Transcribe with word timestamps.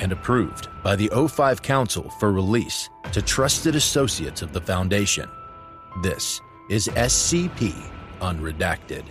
and 0.00 0.12
approved 0.12 0.68
by 0.82 0.96
the 0.96 1.08
O5 1.08 1.62
Council 1.62 2.10
for 2.18 2.32
release 2.32 2.88
to 3.12 3.22
trusted 3.22 3.74
associates 3.74 4.42
of 4.42 4.52
the 4.52 4.60
Foundation. 4.60 5.28
This 6.02 6.40
is 6.68 6.88
SCP 6.88 7.74
Unredacted. 8.20 9.04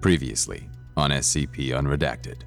Previously 0.00 0.68
on 0.96 1.10
SCP 1.10 1.70
Unredacted. 1.70 2.42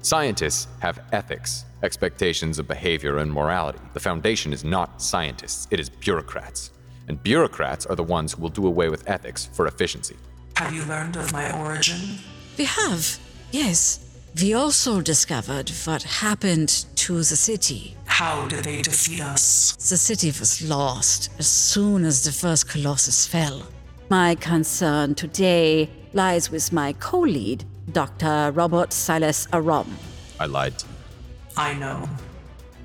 Scientists 0.00 0.68
have 0.80 1.00
ethics, 1.12 1.64
expectations 1.82 2.58
of 2.58 2.66
behavior, 2.66 3.18
and 3.18 3.30
morality. 3.30 3.78
The 3.92 4.00
Foundation 4.00 4.52
is 4.52 4.64
not 4.64 5.02
scientists, 5.02 5.68
it 5.70 5.80
is 5.80 5.90
bureaucrats. 5.90 6.70
And 7.08 7.22
bureaucrats 7.22 7.86
are 7.86 7.96
the 7.96 8.02
ones 8.04 8.34
who 8.34 8.42
will 8.42 8.50
do 8.50 8.66
away 8.66 8.88
with 8.90 9.08
ethics 9.08 9.48
for 9.52 9.66
efficiency. 9.66 10.16
Have 10.56 10.74
you 10.74 10.84
learned 10.84 11.16
of 11.16 11.32
my 11.32 11.50
origin? 11.58 12.18
We 12.56 12.64
have, 12.64 13.18
yes. 13.50 14.04
We 14.40 14.54
also 14.54 15.00
discovered 15.00 15.70
what 15.84 16.02
happened 16.02 16.84
to 16.96 17.16
the 17.16 17.24
city. 17.24 17.96
How 18.04 18.46
did 18.46 18.64
they 18.64 18.82
defeat 18.82 19.20
us? 19.20 19.74
The 19.76 19.96
city 19.96 20.28
was 20.28 20.62
lost 20.62 21.30
as 21.38 21.48
soon 21.48 22.04
as 22.04 22.24
the 22.24 22.32
first 22.32 22.68
Colossus 22.68 23.26
fell. 23.26 23.62
My 24.10 24.34
concern 24.34 25.14
today 25.14 25.90
lies 26.12 26.50
with 26.50 26.72
my 26.72 26.92
co 26.94 27.20
lead, 27.20 27.64
Dr. 27.92 28.52
Robert 28.54 28.92
Silas 28.92 29.48
Aram. 29.52 29.96
I 30.38 30.46
lied 30.46 30.78
to 30.78 30.86
you. 30.86 30.92
I 31.56 31.74
know. 31.74 32.08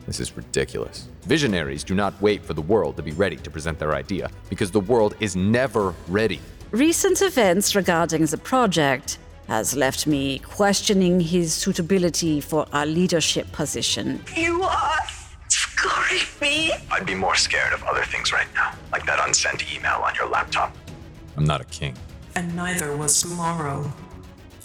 This 0.07 0.19
is 0.19 0.35
ridiculous. 0.35 1.07
Visionaries 1.25 1.83
do 1.83 1.95
not 1.95 2.13
wait 2.21 2.43
for 2.43 2.53
the 2.53 2.61
world 2.61 2.97
to 2.97 3.03
be 3.03 3.11
ready 3.11 3.37
to 3.37 3.49
present 3.49 3.79
their 3.79 3.93
idea 3.95 4.29
because 4.49 4.71
the 4.71 4.79
world 4.81 5.15
is 5.21 5.35
never 5.35 5.95
ready. 6.07 6.41
Recent 6.71 7.21
events 7.21 7.75
regarding 7.75 8.25
the 8.25 8.37
project 8.37 9.19
has 9.47 9.75
left 9.75 10.05
me 10.05 10.39
questioning 10.39 11.19
his 11.19 11.53
suitability 11.53 12.41
for 12.41 12.65
a 12.73 12.85
leadership 12.85 13.49
position. 13.51 14.21
You 14.35 14.63
are 14.63 14.99
scarring 15.47 16.23
me. 16.41 16.71
I'd 16.91 17.05
be 17.05 17.15
more 17.15 17.35
scared 17.35 17.73
of 17.73 17.83
other 17.83 18.03
things 18.03 18.33
right 18.33 18.47
now, 18.55 18.73
like 18.91 19.05
that 19.05 19.19
unsent 19.25 19.63
email 19.73 20.01
on 20.03 20.15
your 20.15 20.27
laptop. 20.27 20.75
I'm 21.37 21.45
not 21.45 21.61
a 21.61 21.65
king. 21.65 21.95
And 22.35 22.55
neither 22.55 22.95
was 22.97 23.21
tomorrow, 23.21 23.91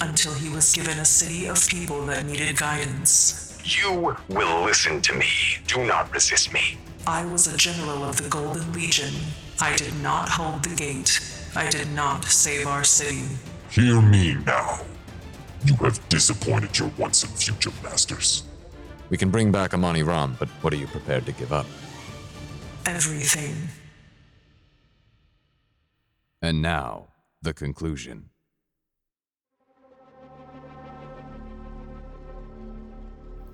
until 0.00 0.32
he 0.34 0.48
was 0.48 0.72
given 0.72 0.98
a 0.98 1.04
city 1.04 1.46
of 1.46 1.66
people 1.68 2.06
that 2.06 2.24
needed 2.24 2.56
guidance. 2.56 3.47
You 3.64 4.16
will 4.28 4.64
listen 4.64 5.00
to 5.02 5.14
me. 5.14 5.28
Do 5.66 5.84
not 5.84 6.12
resist 6.12 6.52
me. 6.52 6.78
I 7.06 7.24
was 7.26 7.46
a 7.46 7.56
general 7.56 8.04
of 8.04 8.16
the 8.22 8.28
Golden 8.28 8.72
Legion. 8.72 9.14
I 9.60 9.76
did 9.76 9.94
not 10.02 10.28
hold 10.28 10.62
the 10.62 10.74
gate. 10.74 11.20
I 11.56 11.68
did 11.68 11.90
not 11.92 12.24
save 12.24 12.66
our 12.66 12.84
city. 12.84 13.24
Hear 13.70 14.00
me 14.00 14.34
now. 14.46 14.80
You 15.64 15.74
have 15.76 16.06
disappointed 16.08 16.78
your 16.78 16.90
once 16.96 17.24
and 17.24 17.32
future 17.32 17.72
masters. 17.82 18.44
We 19.10 19.16
can 19.16 19.30
bring 19.30 19.50
back 19.50 19.72
Amoni 19.72 20.06
Ram, 20.06 20.36
but 20.38 20.48
what 20.60 20.72
are 20.72 20.76
you 20.76 20.86
prepared 20.86 21.26
to 21.26 21.32
give 21.32 21.52
up? 21.52 21.66
Everything. 22.86 23.54
And 26.40 26.62
now, 26.62 27.08
the 27.42 27.52
conclusion. 27.52 28.30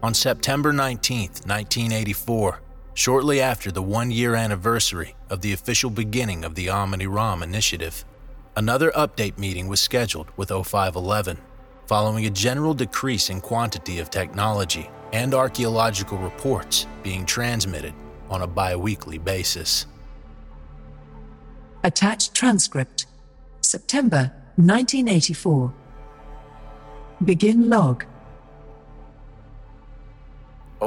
On 0.04 0.12
September 0.12 0.70
19, 0.70 1.20
1984, 1.46 2.60
shortly 2.92 3.40
after 3.40 3.72
the 3.72 3.80
one 3.80 4.10
year 4.10 4.34
anniversary 4.34 5.16
of 5.30 5.40
the 5.40 5.54
official 5.54 5.88
beginning 5.88 6.44
of 6.44 6.54
the 6.54 6.66
Amoni 6.66 7.10
Ram 7.10 7.42
initiative, 7.42 8.04
another 8.54 8.90
update 8.90 9.38
meeting 9.38 9.66
was 9.66 9.80
scheduled 9.80 10.28
with 10.36 10.50
0511, 10.50 11.38
following 11.86 12.26
a 12.26 12.30
general 12.30 12.74
decrease 12.74 13.30
in 13.30 13.40
quantity 13.40 13.98
of 13.98 14.10
technology 14.10 14.90
and 15.14 15.32
archaeological 15.32 16.18
reports 16.18 16.86
being 17.02 17.24
transmitted 17.24 17.94
on 18.28 18.42
a 18.42 18.46
bi 18.46 18.76
weekly 18.76 19.16
basis. 19.16 19.86
Attached 21.82 22.34
transcript 22.34 23.06
September 23.62 24.30
1984. 24.56 25.72
Begin 27.24 27.70
log. 27.70 28.04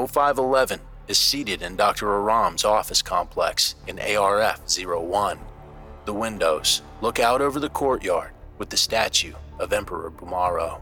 0511 0.06 0.80
is 1.08 1.18
seated 1.18 1.62
in 1.62 1.75
Dr. 1.75 2.09
Aram's 2.09 2.66
office 2.66 3.02
complex 3.02 3.75
in 3.88 3.97
ARF 3.97 4.62
01. 4.68 5.40
The 6.06 6.13
windows 6.13 6.81
look 7.02 7.19
out 7.19 7.41
over 7.41 7.59
the 7.59 7.69
courtyard 7.69 8.31
with 8.57 8.69
the 8.69 8.78
statue 8.78 9.34
of 9.59 9.74
Emperor 9.74 10.12
Bumaro. 10.12 10.81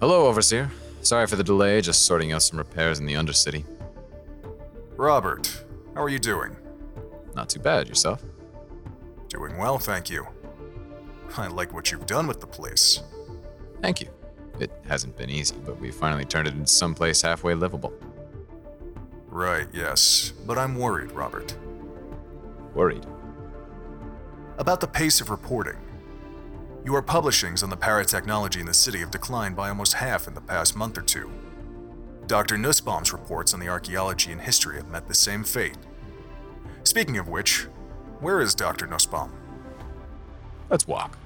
Hello, 0.00 0.26
Overseer. 0.26 0.70
Sorry 1.00 1.26
for 1.26 1.36
the 1.36 1.44
delay, 1.44 1.80
just 1.80 2.04
sorting 2.04 2.32
out 2.32 2.42
some 2.42 2.58
repairs 2.58 2.98
in 2.98 3.06
the 3.06 3.14
Undercity. 3.14 3.64
Robert, 4.96 5.64
how 5.94 6.02
are 6.02 6.08
you 6.08 6.18
doing? 6.18 6.56
Not 7.34 7.48
too 7.48 7.60
bad, 7.60 7.88
yourself? 7.88 8.22
Doing 9.28 9.56
well, 9.56 9.78
thank 9.78 10.10
you. 10.10 10.26
I 11.36 11.46
like 11.46 11.72
what 11.72 11.90
you've 11.90 12.06
done 12.06 12.26
with 12.26 12.40
the 12.40 12.46
place. 12.46 13.02
Thank 13.82 14.00
you. 14.00 14.08
It 14.58 14.70
hasn't 14.86 15.16
been 15.16 15.30
easy, 15.30 15.54
but 15.64 15.78
we 15.78 15.90
finally 15.90 16.24
turned 16.24 16.48
it 16.48 16.54
into 16.54 16.66
someplace 16.66 17.22
halfway 17.22 17.54
livable. 17.54 17.92
Right, 19.28 19.68
yes. 19.72 20.32
But 20.46 20.56
I'm 20.56 20.76
worried, 20.78 21.12
Robert. 21.12 21.56
Worried? 22.74 23.04
About 24.58 24.80
the 24.80 24.86
pace 24.86 25.20
of 25.20 25.28
reporting. 25.28 25.76
Your 26.84 27.02
publishings 27.02 27.62
on 27.62 27.68
the 27.68 27.76
paratechnology 27.76 28.60
in 28.60 28.66
the 28.66 28.72
city 28.72 29.00
have 29.00 29.10
declined 29.10 29.56
by 29.56 29.68
almost 29.68 29.94
half 29.94 30.26
in 30.26 30.34
the 30.34 30.40
past 30.40 30.76
month 30.76 30.96
or 30.96 31.02
two. 31.02 31.30
Dr. 32.26 32.56
Nussbaum's 32.56 33.12
reports 33.12 33.52
on 33.52 33.60
the 33.60 33.68
archaeology 33.68 34.32
and 34.32 34.40
history 34.40 34.76
have 34.76 34.88
met 34.88 35.06
the 35.06 35.14
same 35.14 35.44
fate. 35.44 35.76
Speaking 36.84 37.18
of 37.18 37.28
which, 37.28 37.66
where 38.20 38.40
is 38.40 38.54
Dr. 38.54 38.86
Nussbaum? 38.86 39.32
Let's 40.70 40.86
walk. 40.86 41.18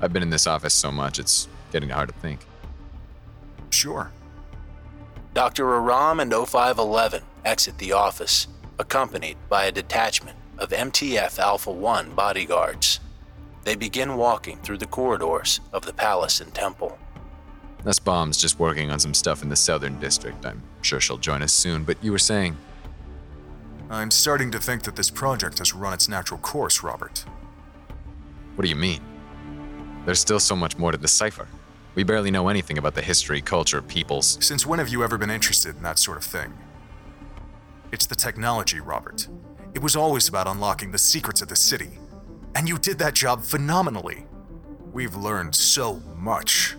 I've 0.00 0.12
been 0.12 0.22
in 0.22 0.30
this 0.30 0.46
office 0.46 0.74
so 0.74 0.90
much, 0.90 1.18
it's 1.18 1.48
getting 1.74 1.90
hard 1.90 2.08
to 2.08 2.14
think. 2.20 2.38
Sure. 3.70 4.12
Dr. 5.34 5.74
Aram 5.74 6.20
and 6.20 6.32
0511 6.32 7.24
exit 7.44 7.76
the 7.78 7.92
office, 7.92 8.46
accompanied 8.78 9.36
by 9.48 9.64
a 9.64 9.72
detachment 9.72 10.38
of 10.56 10.68
MTF 10.70 11.40
Alpha 11.40 11.72
1 11.72 12.14
bodyguards. 12.14 13.00
They 13.64 13.74
begin 13.74 14.16
walking 14.16 14.58
through 14.58 14.78
the 14.78 14.86
corridors 14.86 15.58
of 15.72 15.84
the 15.84 15.92
palace 15.92 16.40
and 16.40 16.54
temple. 16.54 16.96
Nussbaum's 17.84 18.36
just 18.36 18.60
working 18.60 18.92
on 18.92 19.00
some 19.00 19.12
stuff 19.12 19.42
in 19.42 19.48
the 19.48 19.56
southern 19.56 19.98
district. 19.98 20.46
I'm 20.46 20.62
sure 20.82 21.00
she'll 21.00 21.18
join 21.18 21.42
us 21.42 21.52
soon, 21.52 21.82
but 21.82 21.96
you 22.04 22.12
were 22.12 22.18
saying. 22.18 22.56
I'm 23.90 24.12
starting 24.12 24.52
to 24.52 24.60
think 24.60 24.84
that 24.84 24.94
this 24.94 25.10
project 25.10 25.58
has 25.58 25.74
run 25.74 25.92
its 25.92 26.08
natural 26.08 26.38
course, 26.38 26.84
Robert. 26.84 27.24
What 28.54 28.62
do 28.62 28.68
you 28.68 28.76
mean? 28.76 29.00
There's 30.04 30.20
still 30.20 30.38
so 30.38 30.54
much 30.54 30.78
more 30.78 30.92
to 30.92 30.98
decipher. 30.98 31.48
We 31.94 32.02
barely 32.02 32.30
know 32.30 32.48
anything 32.48 32.76
about 32.76 32.94
the 32.94 33.02
history, 33.02 33.40
culture, 33.40 33.80
peoples. 33.80 34.38
Since 34.44 34.66
when 34.66 34.78
have 34.78 34.88
you 34.88 35.04
ever 35.04 35.16
been 35.16 35.30
interested 35.30 35.76
in 35.76 35.82
that 35.82 35.98
sort 35.98 36.16
of 36.16 36.24
thing? 36.24 36.52
It's 37.92 38.06
the 38.06 38.16
technology, 38.16 38.80
Robert. 38.80 39.28
It 39.74 39.82
was 39.82 39.94
always 39.94 40.28
about 40.28 40.48
unlocking 40.48 40.90
the 40.90 40.98
secrets 40.98 41.40
of 41.40 41.48
the 41.48 41.56
city. 41.56 41.98
And 42.56 42.68
you 42.68 42.78
did 42.78 42.98
that 42.98 43.14
job 43.14 43.42
phenomenally. 43.42 44.26
We've 44.92 45.14
learned 45.14 45.54
so 45.54 46.02
much. 46.16 46.76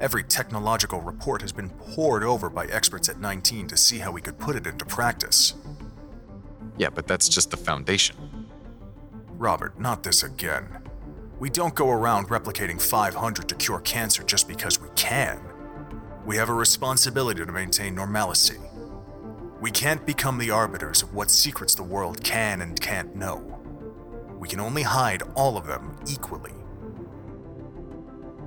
Every 0.00 0.24
technological 0.24 1.00
report 1.00 1.42
has 1.42 1.52
been 1.52 1.70
pored 1.70 2.22
over 2.24 2.50
by 2.50 2.66
experts 2.66 3.08
at 3.08 3.20
19 3.20 3.68
to 3.68 3.76
see 3.76 3.98
how 3.98 4.10
we 4.10 4.20
could 4.20 4.38
put 4.38 4.56
it 4.56 4.66
into 4.66 4.84
practice. 4.84 5.54
Yeah, 6.76 6.90
but 6.90 7.06
that's 7.06 7.28
just 7.28 7.50
the 7.50 7.56
foundation. 7.56 8.46
Robert, 9.36 9.78
not 9.78 10.02
this 10.02 10.22
again. 10.22 10.87
We 11.38 11.50
don't 11.50 11.74
go 11.74 11.90
around 11.90 12.28
replicating 12.28 12.80
500 12.80 13.48
to 13.48 13.54
cure 13.54 13.80
cancer 13.80 14.24
just 14.24 14.48
because 14.48 14.80
we 14.80 14.88
can. 14.96 15.40
We 16.26 16.36
have 16.36 16.48
a 16.48 16.54
responsibility 16.54 17.44
to 17.44 17.52
maintain 17.52 17.94
normalcy. 17.94 18.58
We 19.60 19.70
can't 19.70 20.04
become 20.04 20.38
the 20.38 20.50
arbiters 20.50 21.02
of 21.02 21.14
what 21.14 21.30
secrets 21.30 21.76
the 21.76 21.84
world 21.84 22.22
can 22.24 22.60
and 22.60 22.80
can't 22.80 23.14
know. 23.14 23.36
We 24.38 24.48
can 24.48 24.58
only 24.58 24.82
hide 24.82 25.22
all 25.36 25.56
of 25.56 25.66
them 25.66 25.96
equally. 26.08 26.52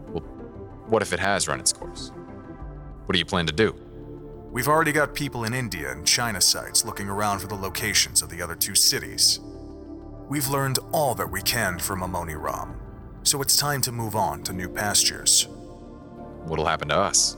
Well, 0.07 0.23
What 0.87 1.01
if 1.01 1.13
it 1.13 1.19
has 1.19 1.47
run 1.47 1.61
its 1.61 1.71
course? 1.71 2.11
What 3.05 3.13
do 3.13 3.19
you 3.19 3.25
plan 3.25 3.45
to 3.45 3.53
do? 3.53 3.73
We've 4.51 4.67
already 4.67 4.91
got 4.91 5.15
people 5.15 5.45
in 5.45 5.53
India 5.53 5.91
and 5.91 6.05
China 6.05 6.41
sites 6.41 6.83
looking 6.83 7.07
around 7.07 7.39
for 7.39 7.47
the 7.47 7.55
locations 7.55 8.21
of 8.21 8.29
the 8.29 8.41
other 8.41 8.55
two 8.55 8.75
cities. 8.75 9.39
We've 10.27 10.49
learned 10.49 10.79
all 10.91 11.15
that 11.15 11.29
we 11.29 11.41
can 11.41 11.79
from 11.79 12.01
Amoni 12.01 12.41
Ram, 12.41 12.80
so 13.23 13.41
it's 13.41 13.57
time 13.57 13.81
to 13.81 13.91
move 13.91 14.15
on 14.15 14.43
to 14.43 14.53
new 14.53 14.69
pastures. 14.69 15.47
What'll 16.45 16.65
happen 16.65 16.89
to 16.89 16.97
us? 16.97 17.37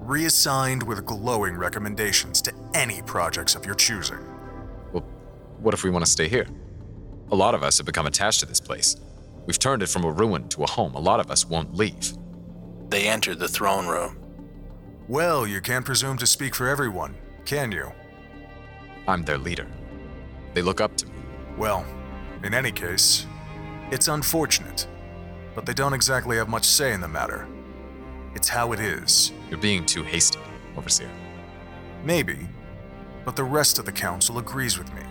Reassigned 0.00 0.82
with 0.82 1.04
glowing 1.06 1.56
recommendations 1.56 2.42
to 2.42 2.52
any 2.74 3.02
projects 3.02 3.54
of 3.54 3.64
your 3.64 3.74
choosing. 3.74 4.18
Well, 4.92 5.04
what 5.58 5.74
if 5.74 5.84
we 5.84 5.90
want 5.90 6.04
to 6.04 6.10
stay 6.10 6.28
here? 6.28 6.46
A 7.32 7.36
lot 7.36 7.54
of 7.54 7.62
us 7.62 7.78
have 7.78 7.86
become 7.86 8.06
attached 8.06 8.40
to 8.40 8.46
this 8.46 8.60
place. 8.60 8.96
We've 9.46 9.58
turned 9.58 9.82
it 9.82 9.88
from 9.88 10.04
a 10.04 10.10
ruin 10.10 10.48
to 10.50 10.64
a 10.64 10.66
home. 10.66 10.94
A 10.94 11.00
lot 11.00 11.20
of 11.20 11.30
us 11.30 11.46
won't 11.46 11.74
leave. 11.74 12.14
They 12.88 13.08
enter 13.08 13.34
the 13.34 13.48
throne 13.48 13.86
room. 13.86 14.18
Well, 15.08 15.46
you 15.46 15.60
can't 15.60 15.84
presume 15.84 16.18
to 16.18 16.26
speak 16.26 16.54
for 16.54 16.68
everyone, 16.68 17.14
can 17.44 17.72
you? 17.72 17.92
I'm 19.08 19.22
their 19.22 19.38
leader. 19.38 19.66
They 20.54 20.62
look 20.62 20.80
up 20.80 20.96
to 20.98 21.06
me. 21.06 21.12
Well, 21.56 21.84
in 22.42 22.54
any 22.54 22.72
case, 22.72 23.26
it's 23.90 24.08
unfortunate, 24.08 24.86
but 25.54 25.66
they 25.66 25.74
don't 25.74 25.92
exactly 25.94 26.36
have 26.36 26.48
much 26.48 26.64
say 26.64 26.92
in 26.92 27.00
the 27.00 27.08
matter. 27.08 27.46
It's 28.34 28.48
how 28.48 28.72
it 28.72 28.80
is. 28.80 29.32
You're 29.48 29.58
being 29.58 29.84
too 29.84 30.02
hasty, 30.02 30.38
Overseer. 30.76 31.10
Maybe, 32.04 32.48
but 33.24 33.36
the 33.36 33.44
rest 33.44 33.78
of 33.78 33.84
the 33.84 33.92
council 33.92 34.38
agrees 34.38 34.78
with 34.78 34.92
me. 34.94 35.02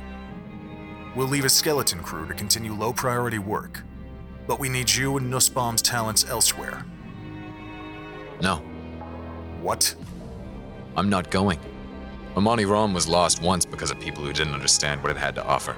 We'll 1.16 1.28
leave 1.28 1.46
a 1.46 1.50
skeleton 1.50 2.00
crew 2.00 2.28
to 2.28 2.34
continue 2.34 2.74
low 2.74 2.94
priority 2.94 3.40
work, 3.40 3.84
but 4.48 4.60
we 4.60 4.70
need 4.70 4.90
you 4.90 5.18
and 5.18 5.30
Nussbaum's 5.30 5.82
talents 5.82 6.26
elsewhere. 6.30 6.86
No, 8.42 8.58
What? 9.62 9.94
I'm 10.96 11.10
not 11.10 11.30
going. 11.30 11.60
Amoni 12.36 12.70
Ram 12.70 12.94
was 12.94 13.08
lost 13.08 13.42
once 13.42 13.66
because 13.66 13.92
of 13.92 14.00
people 14.00 14.24
who 14.24 14.32
didn't 14.34 14.54
understand 14.54 15.02
what 15.04 15.12
it 15.12 15.18
had 15.18 15.36
to 15.36 15.46
offer. 15.46 15.76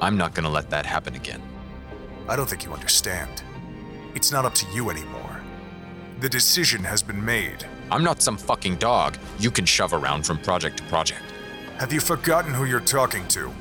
I'm 0.00 0.16
not 0.16 0.34
gonna 0.34 0.48
let 0.48 0.70
that 0.70 0.86
happen 0.86 1.14
again. 1.14 1.42
I 2.26 2.36
don't 2.36 2.48
think 2.48 2.64
you 2.64 2.72
understand. 2.72 3.42
It's 4.14 4.32
not 4.32 4.44
up 4.44 4.54
to 4.54 4.66
you 4.72 4.88
anymore. 4.88 5.40
The 6.20 6.28
decision 6.28 6.82
has 6.84 7.02
been 7.02 7.22
made. 7.22 7.66
I'm 7.90 8.02
not 8.02 8.22
some 8.22 8.38
fucking 8.38 8.76
dog 8.76 9.18
you 9.38 9.50
can 9.50 9.66
shove 9.66 9.92
around 9.92 10.24
from 10.24 10.38
project 10.38 10.78
to 10.78 10.84
project. 10.84 11.22
Have 11.78 11.92
you 11.92 12.00
forgotten 12.00 12.54
who 12.54 12.64
you're 12.64 12.80
talking 12.80 13.28
to? 13.28 13.52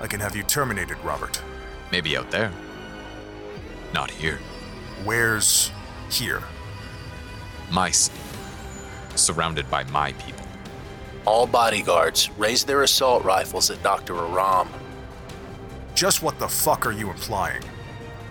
I 0.00 0.08
can 0.08 0.18
have 0.18 0.34
you 0.34 0.42
terminated, 0.42 0.96
Robert. 1.04 1.40
Maybe 1.92 2.16
out 2.16 2.30
there. 2.32 2.50
Not 3.94 4.10
here. 4.10 4.40
Where's 5.04 5.70
here? 6.10 6.42
My 7.70 7.90
city. 7.90 8.18
Surrounded 9.14 9.70
by 9.70 9.84
my 9.84 10.12
people. 10.14 10.46
All 11.26 11.46
bodyguards 11.46 12.30
raise 12.36 12.64
their 12.64 12.82
assault 12.82 13.22
rifles 13.24 13.70
at 13.70 13.82
Dr. 13.84 14.16
Aram. 14.16 14.68
Just 15.94 16.22
what 16.22 16.38
the 16.38 16.48
fuck 16.48 16.86
are 16.86 16.92
you 16.92 17.10
implying? 17.10 17.62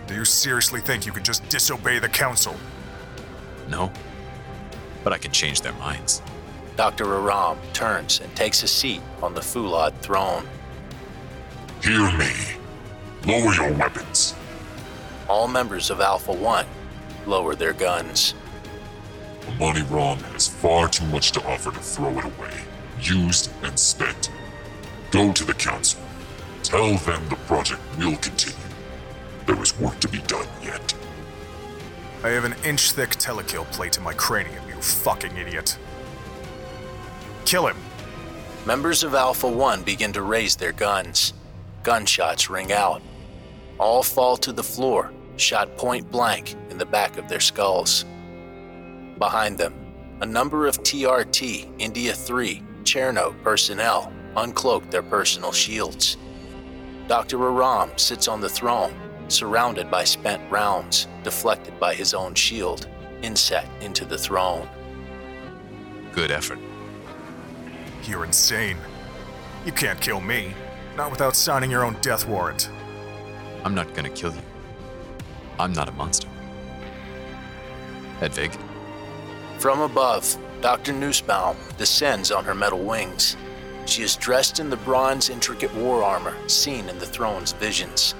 Do 0.07 0.15
you 0.15 0.25
seriously 0.25 0.81
think 0.81 1.05
you 1.05 1.11
can 1.11 1.23
just 1.23 1.47
disobey 1.49 1.99
the 1.99 2.09
council? 2.09 2.55
No. 3.69 3.91
But 5.03 5.13
I 5.13 5.17
can 5.17 5.31
change 5.31 5.61
their 5.61 5.73
minds. 5.73 6.21
Dr. 6.75 7.13
Aram 7.13 7.57
turns 7.73 8.19
and 8.19 8.35
takes 8.35 8.63
a 8.63 8.67
seat 8.67 9.01
on 9.21 9.33
the 9.33 9.41
Fulad 9.41 9.93
throne. 9.99 10.47
Hear 11.83 12.11
me. 12.17 12.31
Lower 13.25 13.53
your 13.53 13.73
weapons. 13.73 14.35
All 15.29 15.47
members 15.47 15.89
of 15.89 16.01
Alpha 16.01 16.33
1 16.33 16.65
lower 17.25 17.55
their 17.55 17.73
guns. 17.73 18.33
Amoni 19.41 19.89
Ram 19.89 20.17
has 20.33 20.47
far 20.47 20.87
too 20.87 21.05
much 21.05 21.31
to 21.33 21.43
offer 21.45 21.71
to 21.71 21.79
throw 21.79 22.17
it 22.17 22.25
away, 22.25 22.53
used 22.99 23.51
and 23.63 23.77
spent. 23.77 24.29
Go 25.11 25.31
to 25.31 25.43
the 25.43 25.53
council. 25.53 26.00
Tell 26.71 26.95
them 26.99 27.27
the 27.27 27.35
project 27.47 27.81
will 27.97 28.15
continue. 28.15 28.57
There 29.45 29.61
is 29.61 29.77
work 29.77 29.99
to 29.99 30.07
be 30.07 30.19
done 30.19 30.47
yet. 30.63 30.93
I 32.23 32.29
have 32.29 32.45
an 32.45 32.55
inch 32.63 32.93
thick 32.93 33.09
telekill 33.09 33.65
plate 33.73 33.97
in 33.97 34.03
my 34.03 34.13
cranium, 34.13 34.63
you 34.69 34.75
fucking 34.75 35.35
idiot. 35.35 35.77
Kill 37.43 37.67
him. 37.67 37.75
Members 38.65 39.03
of 39.03 39.15
Alpha 39.15 39.49
1 39.49 39.83
begin 39.83 40.13
to 40.13 40.21
raise 40.21 40.55
their 40.55 40.71
guns. 40.71 41.33
Gunshots 41.83 42.49
ring 42.49 42.71
out. 42.71 43.01
All 43.77 44.01
fall 44.01 44.37
to 44.37 44.53
the 44.53 44.63
floor, 44.63 45.11
shot 45.35 45.75
point 45.75 46.09
blank 46.09 46.55
in 46.69 46.77
the 46.77 46.85
back 46.85 47.17
of 47.17 47.27
their 47.27 47.41
skulls. 47.41 48.05
Behind 49.19 49.57
them, 49.57 49.73
a 50.21 50.25
number 50.25 50.67
of 50.67 50.81
TRT 50.83 51.67
India 51.79 52.13
3 52.13 52.63
Cherno 52.83 53.35
personnel 53.43 54.09
uncloak 54.37 54.89
their 54.89 55.03
personal 55.03 55.51
shields. 55.51 56.15
Dr. 57.11 57.43
Aram 57.43 57.91
sits 57.97 58.29
on 58.29 58.39
the 58.39 58.47
throne, 58.47 58.95
surrounded 59.27 59.91
by 59.91 60.05
spent 60.05 60.49
rounds 60.49 61.09
deflected 61.25 61.77
by 61.77 61.93
his 61.93 62.13
own 62.13 62.33
shield, 62.33 62.87
inset 63.21 63.67
into 63.81 64.05
the 64.05 64.17
throne. 64.17 64.65
Good 66.13 66.31
effort. 66.31 66.57
You're 68.05 68.23
insane. 68.23 68.77
You 69.65 69.73
can't 69.73 69.99
kill 69.99 70.21
me. 70.21 70.53
Not 70.95 71.11
without 71.11 71.35
signing 71.35 71.69
your 71.69 71.83
own 71.83 71.97
death 71.99 72.25
warrant. 72.29 72.69
I'm 73.65 73.75
not 73.75 73.93
gonna 73.93 74.09
kill 74.09 74.33
you. 74.33 74.41
I'm 75.59 75.73
not 75.73 75.89
a 75.89 75.91
monster. 75.91 76.29
Hedvig, 78.21 78.57
From 79.59 79.81
above, 79.81 80.37
Dr. 80.61 80.93
Nussbaum 80.93 81.57
descends 81.77 82.31
on 82.31 82.45
her 82.45 82.55
metal 82.55 82.79
wings. 82.79 83.35
She 83.85 84.03
is 84.03 84.15
dressed 84.15 84.59
in 84.59 84.69
the 84.69 84.77
bronze 84.77 85.29
intricate 85.29 85.73
war 85.75 86.03
armor 86.03 86.35
seen 86.47 86.87
in 86.89 86.99
the 86.99 87.05
throne's 87.05 87.51
visions. 87.53 88.15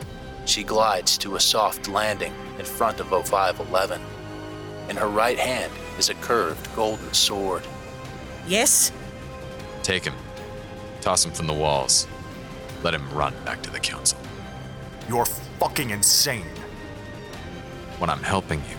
She 0.45 0.63
glides 0.63 1.17
to 1.19 1.35
a 1.35 1.39
soft 1.39 1.87
landing 1.87 2.33
in 2.57 2.65
front 2.65 2.99
of 2.99 3.07
O511. 3.07 3.99
In 4.89 4.97
her 4.97 5.07
right 5.07 5.39
hand 5.39 5.71
is 5.97 6.09
a 6.09 6.15
curved 6.15 6.67
golden 6.75 7.13
sword. 7.13 7.63
Yes? 8.47 8.91
take 9.83 10.05
him. 10.05 10.13
Toss 11.01 11.25
him 11.25 11.31
from 11.31 11.47
the 11.47 11.53
walls. 11.53 12.07
Let 12.83 12.93
him 12.93 13.09
run 13.13 13.33
back 13.45 13.61
to 13.63 13.69
the 13.69 13.79
council. 13.79 14.17
You're 15.09 15.25
fucking 15.25 15.89
insane. 15.89 16.45
When 17.97 18.09
I'm 18.09 18.23
helping 18.23 18.59
you, 18.69 18.77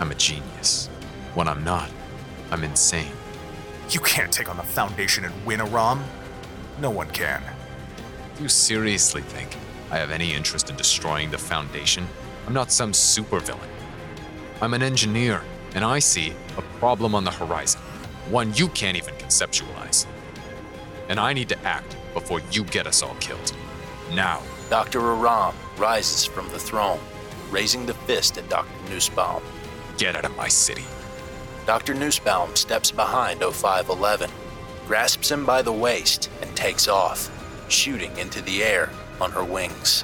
I'm 0.00 0.10
a 0.10 0.14
genius. 0.14 0.88
When 1.34 1.48
I'm 1.48 1.62
not, 1.64 1.90
I'm 2.50 2.64
insane. 2.64 3.12
You 3.90 4.00
can't 4.00 4.32
take 4.32 4.48
on 4.48 4.56
the 4.56 4.62
Foundation 4.62 5.24
and 5.24 5.34
win 5.44 5.60
Aram. 5.60 6.04
No 6.80 6.90
one 6.90 7.10
can. 7.10 7.42
Do 8.36 8.44
you 8.44 8.48
seriously 8.48 9.22
think 9.22 9.56
I 9.90 9.98
have 9.98 10.12
any 10.12 10.32
interest 10.32 10.70
in 10.70 10.76
destroying 10.76 11.30
the 11.30 11.38
Foundation? 11.38 12.06
I'm 12.46 12.54
not 12.54 12.70
some 12.70 12.92
supervillain. 12.92 13.68
I'm 14.62 14.74
an 14.74 14.82
engineer, 14.82 15.42
and 15.74 15.84
I 15.84 15.98
see 15.98 16.32
a 16.56 16.62
problem 16.78 17.14
on 17.14 17.24
the 17.24 17.32
horizon, 17.32 17.80
one 18.28 18.54
you 18.54 18.68
can't 18.68 18.96
even 18.96 19.14
conceptualize. 19.14 20.06
And 21.08 21.18
I 21.18 21.32
need 21.32 21.48
to 21.48 21.58
act 21.64 21.96
before 22.14 22.40
you 22.52 22.64
get 22.64 22.86
us 22.86 23.02
all 23.02 23.16
killed. 23.16 23.52
Now. 24.12 24.42
Dr. 24.70 25.00
Aram 25.00 25.52
rises 25.78 26.24
from 26.24 26.48
the 26.50 26.58
throne, 26.58 27.00
raising 27.50 27.86
the 27.86 27.94
fist 27.94 28.38
at 28.38 28.48
Dr. 28.48 28.70
Nussbaum. 28.88 29.42
Get 29.98 30.14
out 30.14 30.24
of 30.24 30.36
my 30.36 30.46
city. 30.46 30.84
Dr. 31.70 31.94
Nussbaum 31.94 32.56
steps 32.56 32.90
behind 32.90 33.42
0511, 33.42 34.28
grasps 34.88 35.30
him 35.30 35.46
by 35.46 35.62
the 35.62 35.72
waist, 35.72 36.28
and 36.42 36.56
takes 36.56 36.88
off, 36.88 37.30
shooting 37.68 38.10
into 38.18 38.42
the 38.42 38.64
air 38.64 38.90
on 39.20 39.30
her 39.30 39.44
wings. 39.44 40.02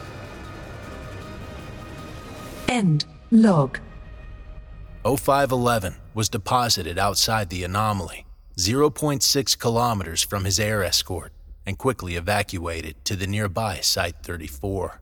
End 2.68 3.04
log. 3.32 3.80
0511 5.02 5.96
was 6.14 6.28
deposited 6.28 7.00
outside 7.00 7.50
the 7.50 7.64
anomaly, 7.64 8.26
0.6 8.56 9.58
kilometers 9.58 10.23
from 10.23 10.44
his 10.44 10.61
air 10.61 10.85
escort, 10.85 11.32
and 11.66 11.78
quickly 11.78 12.14
evacuated 12.14 13.04
to 13.04 13.16
the 13.16 13.26
nearby 13.26 13.80
Site 13.80 14.23
34. 14.23 15.00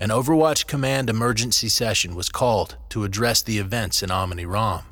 An 0.00 0.08
Overwatch 0.08 0.66
Command 0.66 1.08
emergency 1.08 1.68
session 1.68 2.16
was 2.16 2.28
called 2.28 2.76
to 2.88 3.04
address 3.04 3.42
the 3.42 3.58
events 3.58 4.02
in 4.02 4.10
Amoni 4.10 4.44
Ram. 4.44 4.82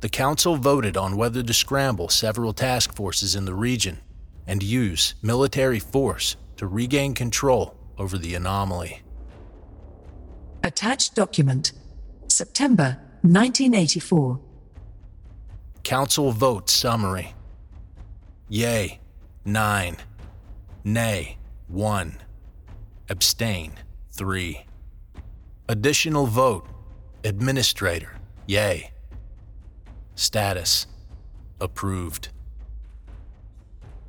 The 0.00 0.08
Council 0.08 0.56
voted 0.56 0.96
on 0.96 1.16
whether 1.16 1.42
to 1.42 1.54
scramble 1.54 2.08
several 2.08 2.52
task 2.52 2.94
forces 2.94 3.34
in 3.34 3.44
the 3.44 3.54
region 3.54 4.00
and 4.46 4.62
use 4.62 5.14
military 5.22 5.78
force 5.80 6.36
to 6.56 6.66
regain 6.66 7.14
control 7.14 7.76
over 7.98 8.18
the 8.18 8.34
anomaly. 8.34 9.02
Attached 10.62 11.14
document. 11.14 11.72
September 12.28 12.98
1984. 13.22 14.40
Council 15.82 16.32
vote 16.32 16.68
summary. 16.68 17.34
Yay, 18.48 19.00
9. 19.44 19.96
Nay, 20.84 21.38
1. 21.68 22.18
Abstain, 23.08 23.72
3. 24.12 24.66
Additional 25.68 26.26
vote. 26.26 26.66
Administrator, 27.24 28.12
yay, 28.46 28.90
Status 30.16 30.86
Approved. 31.60 32.30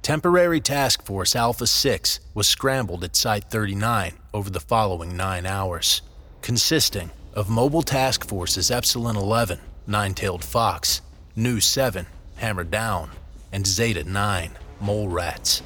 Temporary 0.01 0.61
Task 0.61 1.03
Force 1.03 1.35
Alpha 1.35 1.67
6 1.67 2.21
was 2.33 2.47
scrambled 2.47 3.03
at 3.03 3.17
Site 3.17 3.51
39 3.51 4.13
over 4.33 4.49
the 4.49 4.61
following 4.61 5.17
nine 5.17 5.45
hours, 5.45 6.01
consisting 6.41 7.11
of 7.33 7.49
Mobile 7.49 7.81
Task 7.81 8.25
Forces 8.25 8.71
Epsilon 8.71 9.17
11, 9.17 9.59
Nine 9.85 10.13
Tailed 10.13 10.45
Fox, 10.45 11.01
Nu 11.35 11.59
7, 11.59 12.05
Hammer 12.37 12.63
Down, 12.63 13.11
and 13.51 13.67
Zeta 13.67 14.05
9, 14.05 14.51
Mole 14.79 15.09
Rats. 15.09 15.61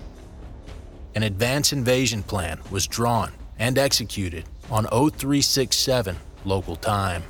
An 1.14 1.22
advance 1.22 1.72
invasion 1.72 2.24
plan 2.24 2.60
was 2.72 2.88
drawn 2.88 3.32
and 3.60 3.78
executed 3.78 4.46
on 4.72 4.86
0367 4.86 6.18
local 6.46 6.76
time. 6.78 7.22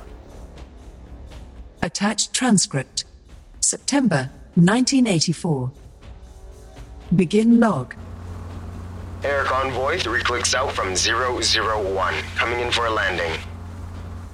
Attached 1.84 2.32
transcript. 2.32 3.06
September 3.58 4.30
1984. 4.54 5.72
Begin 7.16 7.58
log. 7.58 7.96
Air 9.24 9.42
convoy, 9.42 9.98
three 9.98 10.22
clicks 10.22 10.54
out 10.54 10.70
from 10.70 10.94
001. 10.94 12.14
Coming 12.36 12.60
in 12.60 12.70
for 12.70 12.86
a 12.86 12.90
landing. 12.90 13.32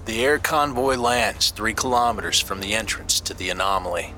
The 0.04 0.22
air 0.26 0.38
convoy 0.38 0.96
lands 0.96 1.50
three 1.50 1.72
kilometers 1.72 2.38
from 2.38 2.60
the 2.60 2.74
entrance 2.74 3.18
to 3.20 3.32
the 3.32 3.48
anomaly. 3.48 4.12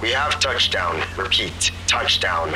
We 0.00 0.12
have 0.12 0.40
touchdown. 0.40 1.02
Repeat, 1.18 1.72
touchdown. 1.86 2.54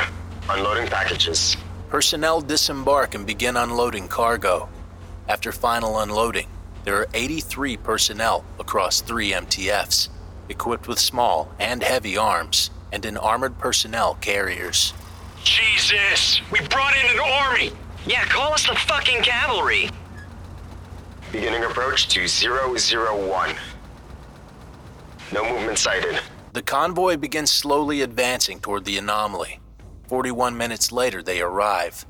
Unloading 0.49 0.87
packages. 0.87 1.55
Personnel 1.89 2.41
disembark 2.41 3.13
and 3.13 3.27
begin 3.27 3.57
unloading 3.57 4.07
cargo. 4.07 4.69
After 5.27 5.51
final 5.51 5.99
unloading, 5.99 6.47
there 6.83 6.95
are 6.97 7.07
83 7.13 7.77
personnel 7.77 8.43
across 8.59 9.01
three 9.01 9.31
MTFs, 9.31 10.09
equipped 10.49 10.87
with 10.87 10.99
small 10.99 11.51
and 11.59 11.83
heavy 11.83 12.17
arms, 12.17 12.69
and 12.91 13.05
in 13.05 13.17
armored 13.17 13.57
personnel 13.57 14.15
carriers. 14.15 14.93
Jesus! 15.43 16.41
We 16.51 16.59
brought 16.67 16.95
in 16.95 17.11
an 17.11 17.19
army! 17.19 17.71
Yeah, 18.05 18.25
call 18.25 18.53
us 18.53 18.67
the 18.67 18.75
fucking 18.75 19.21
cavalry! 19.23 19.89
Beginning 21.31 21.63
approach 21.63 22.07
to 22.09 22.27
001. 22.27 23.55
No 25.33 25.49
movement 25.49 25.77
sighted. 25.77 26.19
The 26.53 26.61
convoy 26.61 27.17
begins 27.17 27.51
slowly 27.51 28.01
advancing 28.01 28.59
toward 28.59 28.85
the 28.85 28.97
anomaly. 28.97 29.59
41 30.07 30.55
minutes 30.55 30.91
later, 30.91 31.21
they 31.21 31.41
arrive. 31.41 32.05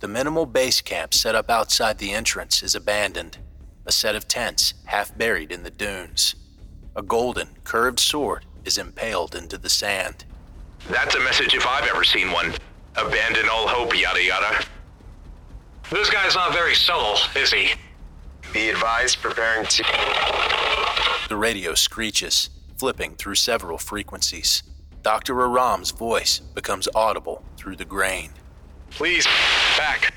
The 0.00 0.08
minimal 0.08 0.46
base 0.46 0.80
camp 0.80 1.12
set 1.12 1.34
up 1.34 1.50
outside 1.50 1.98
the 1.98 2.12
entrance 2.12 2.62
is 2.62 2.74
abandoned, 2.74 3.38
a 3.84 3.92
set 3.92 4.16
of 4.16 4.26
tents 4.26 4.74
half 4.86 5.16
buried 5.16 5.52
in 5.52 5.62
the 5.62 5.70
dunes. 5.70 6.34
A 6.94 7.02
golden, 7.02 7.48
curved 7.64 7.98
sword 7.98 8.44
is 8.64 8.76
impaled 8.76 9.34
into 9.34 9.56
the 9.56 9.70
sand. 9.70 10.24
That's 10.90 11.14
a 11.14 11.20
message 11.20 11.54
if 11.54 11.66
I've 11.66 11.88
ever 11.88 12.04
seen 12.04 12.30
one. 12.30 12.52
Abandon 12.96 13.48
all 13.50 13.66
hope, 13.66 13.98
yada 13.98 14.22
yada. 14.22 14.64
This 15.90 16.10
guy's 16.10 16.34
not 16.34 16.52
very 16.52 16.74
subtle, 16.74 17.16
is 17.34 17.52
he? 17.52 17.70
Be 18.52 18.68
advised, 18.68 19.18
preparing 19.22 19.66
to. 19.66 19.84
The 21.28 21.36
radio 21.36 21.74
screeches, 21.74 22.50
flipping 22.76 23.14
through 23.14 23.36
several 23.36 23.78
frequencies. 23.78 24.62
Dr. 25.02 25.40
Aram's 25.40 25.90
voice 25.90 26.40
becomes 26.40 26.88
audible 26.94 27.42
through 27.56 27.76
the 27.76 27.84
grain. 27.86 28.32
Please, 28.90 29.26
back. 29.78 30.12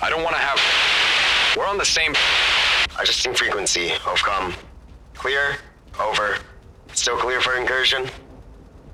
I 0.00 0.10
don't 0.10 0.22
want 0.22 0.36
to 0.36 0.40
have. 0.40 1.56
We're 1.56 1.66
on 1.66 1.76
the 1.76 1.84
same. 1.84 2.12
I 2.14 3.04
just 3.04 3.26
Adjusting 3.26 3.34
frequency. 3.34 3.88
Ovcom. 3.88 4.54
Clear. 5.14 5.56
Over. 6.00 6.38
Still 6.94 7.18
clear 7.18 7.40
for 7.40 7.56
incursion? 7.56 8.06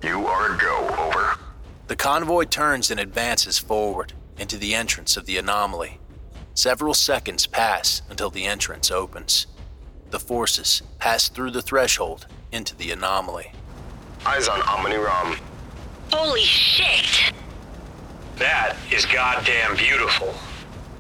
You 0.03 0.27
are 0.27 0.55
a 0.55 0.59
go. 0.59 0.89
Over. 0.99 1.39
The 1.87 1.97
convoy 1.97 2.45
turns 2.45 2.91
and 2.91 2.99
advances 2.99 3.59
forward 3.59 4.13
into 4.39 4.57
the 4.57 4.75
entrance 4.75 5.17
of 5.17 5.27
the 5.27 5.37
anomaly. 5.37 6.01
Several 6.55 6.95
seconds 6.95 7.47
pass 7.47 8.03
until 8.09 8.31
the 8.31 8.47
entrance 8.47 8.91
opens. 8.91 9.47
The 10.11 10.21
forces 10.21 10.83
pass 10.99 11.29
through 11.29 11.51
the 11.51 11.63
threshold 11.63 12.27
into 12.53 12.77
the 12.77 12.91
anomaly. 12.91 13.53
Eyes 14.25 14.49
on 14.49 14.61
Amoni 14.61 15.05
Ram. 15.05 15.37
Holy 16.13 16.43
shit! 16.43 17.33
That 18.37 18.77
is 18.91 19.05
goddamn 19.07 19.77
beautiful. 19.77 20.33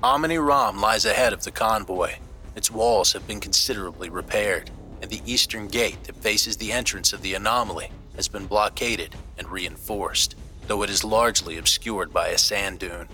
Amoni 0.02 0.44
Ram 0.44 0.80
lies 0.80 1.04
ahead 1.04 1.32
of 1.32 1.44
the 1.44 1.50
convoy. 1.50 2.14
Its 2.56 2.70
walls 2.70 3.12
have 3.12 3.26
been 3.26 3.40
considerably 3.40 4.10
repaired, 4.10 4.70
and 5.04 5.12
the 5.12 5.30
eastern 5.30 5.68
gate 5.68 6.02
that 6.04 6.16
faces 6.16 6.56
the 6.56 6.72
entrance 6.72 7.12
of 7.12 7.20
the 7.20 7.34
anomaly 7.34 7.90
has 8.16 8.26
been 8.26 8.46
blockaded 8.46 9.14
and 9.36 9.46
reinforced, 9.50 10.34
though 10.66 10.82
it 10.82 10.88
is 10.88 11.04
largely 11.04 11.58
obscured 11.58 12.10
by 12.10 12.28
a 12.28 12.38
sand 12.38 12.78
dune. 12.78 13.06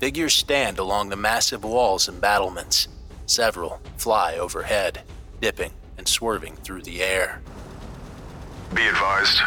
Figures 0.00 0.34
stand 0.34 0.78
along 0.78 1.08
the 1.08 1.16
massive 1.16 1.64
walls 1.64 2.08
and 2.08 2.20
battlements. 2.20 2.88
Several 3.24 3.80
fly 3.96 4.36
overhead, 4.36 5.00
dipping 5.40 5.72
and 5.96 6.06
swerving 6.06 6.56
through 6.56 6.82
the 6.82 7.02
air. 7.02 7.40
Be 8.74 8.86
advised. 8.86 9.40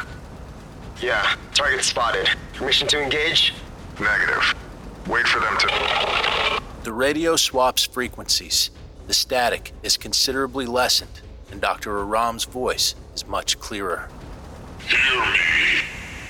Yeah, 1.00 1.36
target 1.54 1.84
spotted. 1.84 2.28
Permission 2.54 2.88
to 2.88 3.04
engage? 3.04 3.54
Negative. 4.00 4.56
Wait 5.08 5.28
for 5.28 5.40
them 5.40 5.56
to. 5.60 6.60
The 6.84 6.92
radio 6.92 7.36
swaps 7.36 7.86
frequencies. 7.86 8.72
The 9.06 9.14
static 9.14 9.74
is 9.84 9.96
considerably 9.96 10.66
lessened, 10.66 11.22
and 11.52 11.62
Dr. 11.62 12.00
Aram's 12.00 12.46
voice 12.46 12.96
is 13.14 13.28
much 13.28 13.60
clearer. 13.60 14.10
Hear 14.88 15.20
me. 15.20 15.38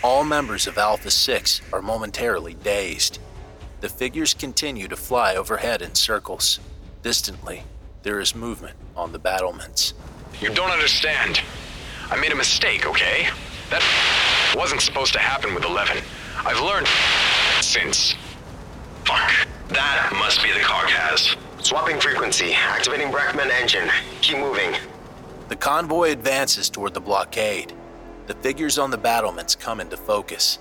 All 0.04 0.24
members 0.24 0.68
of 0.68 0.78
Alpha 0.78 1.12
6 1.12 1.62
are 1.72 1.82
momentarily 1.82 2.56
dazed. 2.56 3.20
The 3.82 3.90
figures 3.90 4.34
continue 4.34 4.88
to 4.88 4.96
fly 4.96 5.36
overhead 5.36 5.82
in 5.82 5.96
circles. 5.96 6.60
Distantly, 7.04 7.64
there 8.04 8.20
is 8.20 8.36
movement 8.36 8.76
on 8.96 9.12
the 9.12 9.20
battlements. 9.20 9.94
You 10.40 10.54
don't 10.54 10.72
understand. 10.72 11.42
I 12.10 12.20
made 12.20 12.32
a 12.32 12.36
mistake, 12.36 12.86
okay? 12.86 13.28
That 13.70 13.84
wasn't 14.56 14.82
supposed 14.82 15.14
to 15.14 15.20
happen 15.20 15.54
with 15.54 15.66
11. 15.66 15.98
I've 16.38 16.62
learned 16.62 16.88
since. 17.62 18.16
Fuck. 19.06 19.48
That 19.70 20.12
must 20.20 20.44
be 20.44 20.52
the 20.52 20.60
Carcas. 20.60 21.36
Swapping 21.60 22.00
frequency. 22.00 22.54
Activating 22.54 23.12
Brackman 23.12 23.50
engine. 23.52 23.90
Keep 24.22 24.40
moving. 24.40 24.76
The 25.52 25.58
convoy 25.58 26.12
advances 26.12 26.70
toward 26.70 26.94
the 26.94 27.02
blockade. 27.02 27.74
The 28.28 28.36
figures 28.36 28.78
on 28.78 28.90
the 28.90 28.98
battlements 28.98 29.54
come 29.54 29.82
into 29.82 29.98
focus. 29.98 30.60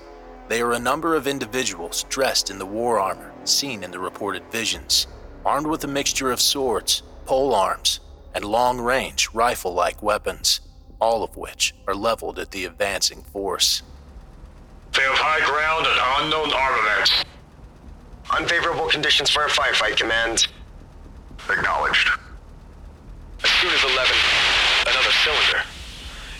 They 0.48 0.60
are 0.62 0.72
a 0.72 0.80
number 0.80 1.14
of 1.14 1.28
individuals 1.28 2.04
dressed 2.08 2.50
in 2.50 2.58
the 2.58 2.66
war 2.66 2.98
armor 2.98 3.32
seen 3.44 3.84
in 3.84 3.92
the 3.92 4.00
reported 4.00 4.42
visions, 4.50 5.06
armed 5.46 5.68
with 5.68 5.84
a 5.84 5.86
mixture 5.86 6.32
of 6.32 6.40
swords, 6.40 7.04
pole 7.24 7.54
arms, 7.54 8.00
and 8.34 8.44
long 8.44 8.80
range 8.80 9.28
rifle 9.32 9.72
like 9.72 10.02
weapons, 10.02 10.60
all 11.00 11.22
of 11.22 11.36
which 11.36 11.72
are 11.86 11.94
leveled 11.94 12.40
at 12.40 12.50
the 12.50 12.64
advancing 12.64 13.22
force. 13.22 13.84
They 14.92 15.02
have 15.02 15.16
high 15.16 15.46
ground 15.46 15.86
and 15.86 16.24
unknown 16.24 16.52
armaments. 16.52 17.24
Unfavorable 18.36 18.88
conditions 18.88 19.30
for 19.30 19.44
a 19.44 19.48
firefight, 19.48 19.96
Command. 19.96 20.48
Acknowledged. 21.48 22.10
As 23.44 23.50
soon 23.50 23.70
as 23.70 23.84
11, 23.84 24.39
another 24.86 25.12
cylinder. 25.24 25.62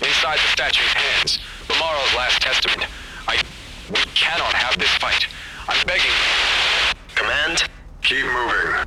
Inside 0.01 0.39
the 0.39 0.51
statue's 0.53 0.93
hands, 0.93 1.39
Lamaro's 1.69 2.15
last 2.15 2.41
testament. 2.41 2.87
I. 3.29 3.43
We 3.91 4.01
cannot 4.15 4.55
have 4.55 4.79
this 4.79 4.91
fight. 4.97 5.27
I'm 5.69 5.85
begging. 5.87 6.07
you. 6.07 6.95
Command? 7.17 7.69
Keep 8.03 8.25
moving. 8.25 8.87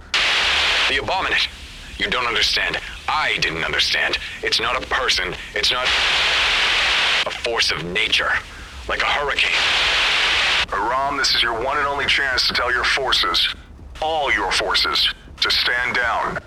The 0.90 0.98
abominate. 1.04 1.48
You 1.98 2.10
don't 2.10 2.26
understand. 2.26 2.80
I 3.08 3.38
didn't 3.40 3.64
understand. 3.64 4.18
It's 4.42 4.60
not 4.60 4.82
a 4.82 4.88
person. 4.88 5.36
It's 5.54 5.72
not 5.72 5.88
a 7.26 7.32
force 7.32 7.72
of 7.72 7.84
nature, 7.86 8.32
like 8.88 9.02
a 9.02 9.06
hurricane. 9.06 9.52
Aram, 10.74 11.18
this 11.18 11.36
is 11.36 11.44
your 11.44 11.64
one 11.64 11.78
and 11.78 11.86
only 11.86 12.06
chance 12.06 12.48
to 12.48 12.54
tell 12.54 12.72
your 12.72 12.84
forces, 12.84 13.54
all 14.02 14.34
your 14.34 14.52
forces, 14.52 15.14
to 15.42 15.52
stand 15.52 15.96
down. 15.96 16.40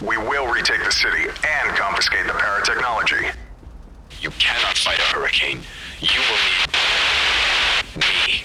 We 0.00 0.16
will 0.16 0.46
retake 0.46 0.84
the 0.84 0.92
city 0.92 1.24
and 1.24 1.76
confiscate 1.76 2.26
the 2.26 2.32
paratechnology. 2.32 3.34
You 4.20 4.30
cannot 4.32 4.78
fight 4.78 4.98
a 4.98 5.02
hurricane. 5.02 5.60
You 6.00 6.20
will 6.20 6.38
need 7.96 8.06
me. 8.06 8.44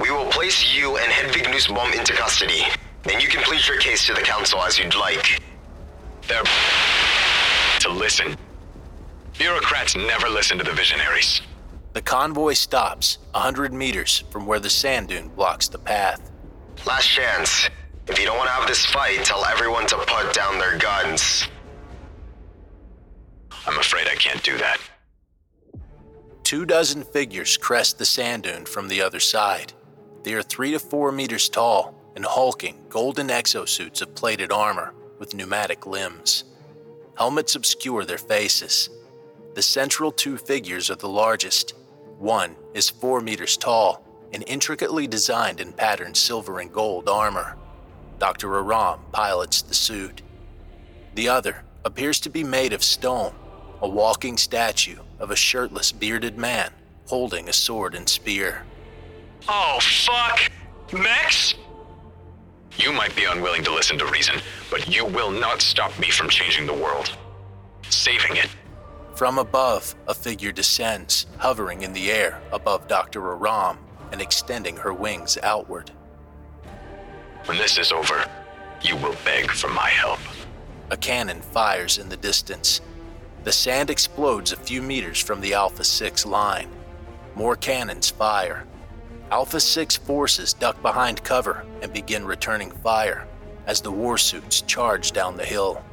We 0.00 0.10
will 0.10 0.30
place 0.32 0.74
you 0.74 0.96
and 0.96 1.12
Hedvig 1.12 1.48
Nussbaum 1.50 1.92
into 1.92 2.12
custody. 2.14 2.62
Then 3.04 3.20
you 3.20 3.28
can 3.28 3.42
plead 3.44 3.66
your 3.68 3.78
case 3.78 4.04
to 4.06 4.14
the 4.14 4.22
council 4.22 4.60
as 4.62 4.78
you'd 4.78 4.96
like. 4.96 5.40
They're 6.26 6.42
to 7.80 7.88
listen. 7.90 8.36
Bureaucrats 9.38 9.94
never 9.94 10.28
listen 10.28 10.58
to 10.58 10.64
the 10.64 10.72
visionaries. 10.72 11.40
The 11.92 12.02
convoy 12.02 12.54
stops 12.54 13.18
a 13.34 13.40
hundred 13.40 13.72
meters 13.72 14.24
from 14.30 14.46
where 14.46 14.58
the 14.58 14.70
sand 14.70 15.08
dune 15.08 15.28
blocks 15.28 15.68
the 15.68 15.78
path. 15.78 16.32
Last 16.84 17.08
chance. 17.08 17.68
If 18.06 18.18
you 18.18 18.26
don't 18.26 18.36
want 18.36 18.48
to 18.48 18.52
have 18.52 18.68
this 18.68 18.84
fight, 18.84 19.24
tell 19.24 19.44
everyone 19.46 19.86
to 19.86 19.96
put 19.96 20.34
down 20.34 20.58
their 20.58 20.76
guns. 20.76 21.48
I'm 23.66 23.78
afraid 23.78 24.06
I 24.08 24.14
can't 24.14 24.42
do 24.42 24.58
that. 24.58 24.78
Two 26.42 26.66
dozen 26.66 27.02
figures 27.02 27.56
crest 27.56 27.96
the 27.96 28.04
sand 28.04 28.42
dune 28.42 28.66
from 28.66 28.88
the 28.88 29.00
other 29.00 29.20
side. 29.20 29.72
They 30.22 30.34
are 30.34 30.42
three 30.42 30.72
to 30.72 30.78
four 30.78 31.12
meters 31.12 31.48
tall 31.48 31.94
and 32.14 32.26
hulking 32.26 32.84
golden 32.90 33.28
exosuits 33.28 34.02
of 34.02 34.14
plated 34.14 34.52
armor 34.52 34.92
with 35.18 35.34
pneumatic 35.34 35.86
limbs. 35.86 36.44
Helmets 37.16 37.54
obscure 37.54 38.04
their 38.04 38.18
faces. 38.18 38.90
The 39.54 39.62
central 39.62 40.12
two 40.12 40.36
figures 40.36 40.90
are 40.90 40.96
the 40.96 41.08
largest. 41.08 41.74
One 42.18 42.54
is 42.74 42.90
four 42.90 43.22
meters 43.22 43.56
tall 43.56 44.06
and 44.34 44.44
intricately 44.46 45.06
designed 45.06 45.60
in 45.60 45.72
patterned 45.72 46.18
silver 46.18 46.60
and 46.60 46.70
gold 46.70 47.08
armor. 47.08 47.56
Dr. 48.24 48.54
Aram 48.54 49.00
pilots 49.12 49.60
the 49.60 49.74
suit. 49.74 50.22
The 51.14 51.28
other 51.28 51.62
appears 51.84 52.18
to 52.20 52.30
be 52.30 52.42
made 52.42 52.72
of 52.72 52.82
stone, 52.82 53.34
a 53.82 53.86
walking 53.86 54.38
statue 54.38 54.96
of 55.18 55.30
a 55.30 55.36
shirtless, 55.36 55.92
bearded 55.92 56.38
man 56.38 56.72
holding 57.06 57.50
a 57.50 57.52
sword 57.52 57.94
and 57.94 58.08
spear. 58.08 58.64
Oh, 59.46 59.78
fuck! 59.78 60.50
Max? 60.90 61.52
You 62.78 62.92
might 62.92 63.14
be 63.14 63.24
unwilling 63.24 63.62
to 63.64 63.74
listen 63.74 63.98
to 63.98 64.06
reason, 64.06 64.36
but 64.70 64.88
you 64.88 65.04
will 65.04 65.30
not 65.30 65.60
stop 65.60 65.92
me 65.98 66.08
from 66.08 66.30
changing 66.30 66.64
the 66.64 66.72
world. 66.72 67.14
Saving 67.90 68.36
it. 68.36 68.48
From 69.16 69.36
above, 69.38 69.94
a 70.08 70.14
figure 70.14 70.50
descends, 70.50 71.26
hovering 71.36 71.82
in 71.82 71.92
the 71.92 72.10
air 72.10 72.40
above 72.52 72.88
Dr. 72.88 73.20
Aram 73.32 73.76
and 74.12 74.22
extending 74.22 74.78
her 74.78 74.94
wings 74.94 75.36
outward. 75.42 75.90
When 77.46 77.58
this 77.58 77.76
is 77.76 77.92
over, 77.92 78.24
you 78.80 78.96
will 78.96 79.14
beg 79.22 79.50
for 79.50 79.68
my 79.68 79.90
help. 79.90 80.18
A 80.90 80.96
cannon 80.96 81.42
fires 81.42 81.98
in 81.98 82.08
the 82.08 82.16
distance. 82.16 82.80
The 83.42 83.52
sand 83.52 83.90
explodes 83.90 84.52
a 84.52 84.56
few 84.56 84.80
meters 84.80 85.20
from 85.20 85.42
the 85.42 85.52
Alpha 85.52 85.84
6 85.84 86.24
line. 86.24 86.70
More 87.34 87.54
cannons 87.54 88.08
fire. 88.08 88.64
Alpha 89.30 89.60
6 89.60 89.96
forces 89.98 90.54
duck 90.54 90.80
behind 90.80 91.22
cover 91.22 91.66
and 91.82 91.92
begin 91.92 92.24
returning 92.24 92.70
fire 92.70 93.28
as 93.66 93.82
the 93.82 93.92
warsuits 93.92 94.66
charge 94.66 95.12
down 95.12 95.36
the 95.36 95.44
hill. 95.44 95.84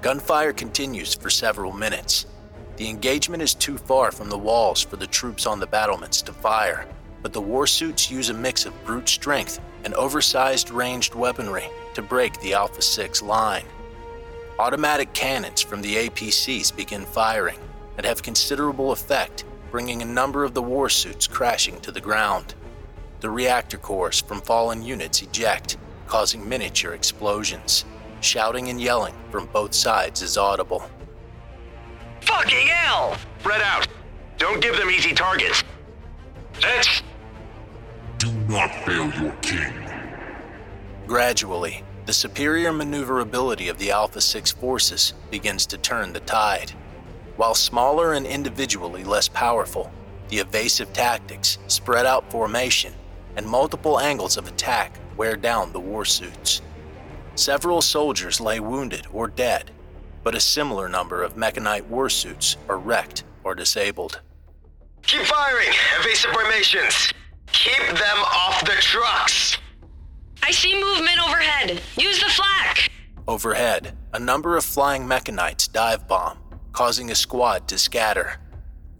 Gunfire 0.00 0.54
continues 0.54 1.14
for 1.14 1.28
several 1.28 1.72
minutes. 1.72 2.24
The 2.76 2.88
engagement 2.88 3.42
is 3.42 3.54
too 3.54 3.76
far 3.76 4.10
from 4.10 4.30
the 4.30 4.38
walls 4.38 4.82
for 4.82 4.96
the 4.96 5.06
troops 5.06 5.44
on 5.44 5.60
the 5.60 5.66
battlements 5.66 6.22
to 6.22 6.32
fire, 6.32 6.86
but 7.20 7.34
the 7.34 7.42
warsuits 7.42 8.10
use 8.10 8.30
a 8.30 8.34
mix 8.34 8.64
of 8.64 8.84
brute 8.84 9.08
strength 9.10 9.60
and 9.84 9.94
oversized 9.94 10.70
ranged 10.70 11.14
weaponry 11.14 11.68
to 11.94 12.02
break 12.02 12.40
the 12.40 12.54
Alpha 12.54 12.82
6 12.82 13.22
line. 13.22 13.64
Automatic 14.58 15.12
cannons 15.12 15.60
from 15.60 15.82
the 15.82 16.08
APCs 16.08 16.74
begin 16.74 17.04
firing 17.04 17.58
and 17.96 18.06
have 18.06 18.22
considerable 18.22 18.92
effect, 18.92 19.44
bringing 19.70 20.02
a 20.02 20.06
number 20.06 20.44
of 20.44 20.54
the 20.54 20.62
warsuits 20.62 21.28
crashing 21.28 21.80
to 21.80 21.92
the 21.92 22.00
ground. 22.00 22.54
The 23.20 23.30
reactor 23.30 23.78
cores 23.78 24.20
from 24.20 24.40
fallen 24.40 24.82
units 24.82 25.22
eject, 25.22 25.76
causing 26.06 26.48
miniature 26.48 26.94
explosions. 26.94 27.84
Shouting 28.20 28.68
and 28.68 28.80
yelling 28.80 29.14
from 29.30 29.46
both 29.46 29.74
sides 29.74 30.22
is 30.22 30.36
audible. 30.36 30.82
Fucking 32.22 32.66
hell! 32.66 33.16
Spread 33.40 33.62
out. 33.62 33.86
Don't 34.38 34.60
give 34.60 34.76
them 34.76 34.90
easy 34.90 35.14
targets. 35.14 35.62
That's. 36.60 37.02
Do 38.18 38.32
not 38.48 38.74
fail 38.84 39.10
your 39.22 39.32
king. 39.42 39.72
Gradually, 41.06 41.84
the 42.06 42.12
superior 42.12 42.72
maneuverability 42.72 43.68
of 43.68 43.78
the 43.78 43.92
Alpha 43.92 44.20
6 44.20 44.50
forces 44.52 45.14
begins 45.30 45.66
to 45.66 45.78
turn 45.78 46.12
the 46.12 46.20
tide. 46.20 46.72
While 47.36 47.54
smaller 47.54 48.14
and 48.14 48.26
individually 48.26 49.04
less 49.04 49.28
powerful, 49.28 49.92
the 50.28 50.38
evasive 50.38 50.92
tactics, 50.92 51.58
spread 51.68 52.06
out 52.06 52.28
formation, 52.30 52.92
and 53.36 53.46
multiple 53.46 54.00
angles 54.00 54.36
of 54.36 54.48
attack 54.48 54.98
wear 55.16 55.36
down 55.36 55.72
the 55.72 55.80
warsuits. 55.80 56.60
Several 57.36 57.80
soldiers 57.80 58.40
lay 58.40 58.58
wounded 58.58 59.06
or 59.12 59.28
dead, 59.28 59.70
but 60.24 60.34
a 60.34 60.40
similar 60.40 60.88
number 60.88 61.22
of 61.22 61.36
mechanite 61.36 61.88
warsuits 61.88 62.56
are 62.68 62.78
wrecked 62.78 63.22
or 63.44 63.54
disabled. 63.54 64.20
Keep 65.02 65.22
firing! 65.22 65.72
Evasive 66.00 66.32
formations! 66.32 67.12
Keep 67.52 67.86
them 67.88 68.18
off 68.18 68.64
the 68.64 68.76
trucks! 68.80 69.58
I 70.42 70.50
see 70.50 70.74
movement 70.74 71.18
overhead. 71.26 71.82
Use 71.96 72.20
the 72.20 72.30
flak. 72.30 72.90
Overhead, 73.26 73.96
a 74.14 74.18
number 74.18 74.56
of 74.56 74.64
flying 74.64 75.06
mechanites 75.06 75.68
dive 75.68 76.08
bomb, 76.08 76.38
causing 76.72 77.10
a 77.10 77.14
squad 77.14 77.68
to 77.68 77.78
scatter. 77.78 78.40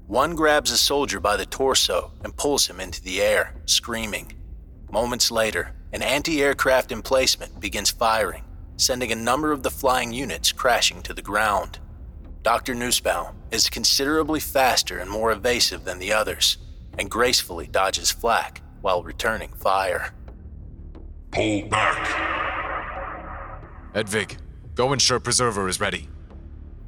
One 0.06 0.34
grabs 0.34 0.70
a 0.70 0.78
soldier 0.78 1.20
by 1.20 1.36
the 1.36 1.46
torso 1.46 2.12
and 2.22 2.36
pulls 2.36 2.66
him 2.66 2.80
into 2.80 3.02
the 3.02 3.22
air, 3.22 3.54
screaming. 3.66 4.32
Moments 4.90 5.30
later, 5.30 5.74
an 5.92 6.02
anti 6.02 6.42
aircraft 6.42 6.92
emplacement 6.92 7.60
begins 7.60 7.90
firing, 7.90 8.44
sending 8.76 9.12
a 9.12 9.16
number 9.16 9.52
of 9.52 9.62
the 9.62 9.70
flying 9.70 10.12
units 10.12 10.52
crashing 10.52 11.02
to 11.02 11.14
the 11.14 11.22
ground. 11.22 11.78
Dr. 12.42 12.74
Nussbaum 12.74 13.34
is 13.50 13.70
considerably 13.70 14.40
faster 14.40 14.98
and 14.98 15.10
more 15.10 15.32
evasive 15.32 15.84
than 15.84 15.98
the 15.98 16.12
others, 16.12 16.58
and 16.98 17.10
gracefully 17.10 17.66
dodges 17.66 18.10
flak 18.10 18.60
while 18.80 19.02
returning 19.02 19.50
fire. 19.50 20.12
Pull 21.30 21.68
back. 21.68 22.28
Edvig, 23.94 24.38
go 24.74 24.92
ensure 24.92 25.20
Preserver 25.20 25.68
is 25.68 25.80
ready. 25.80 26.08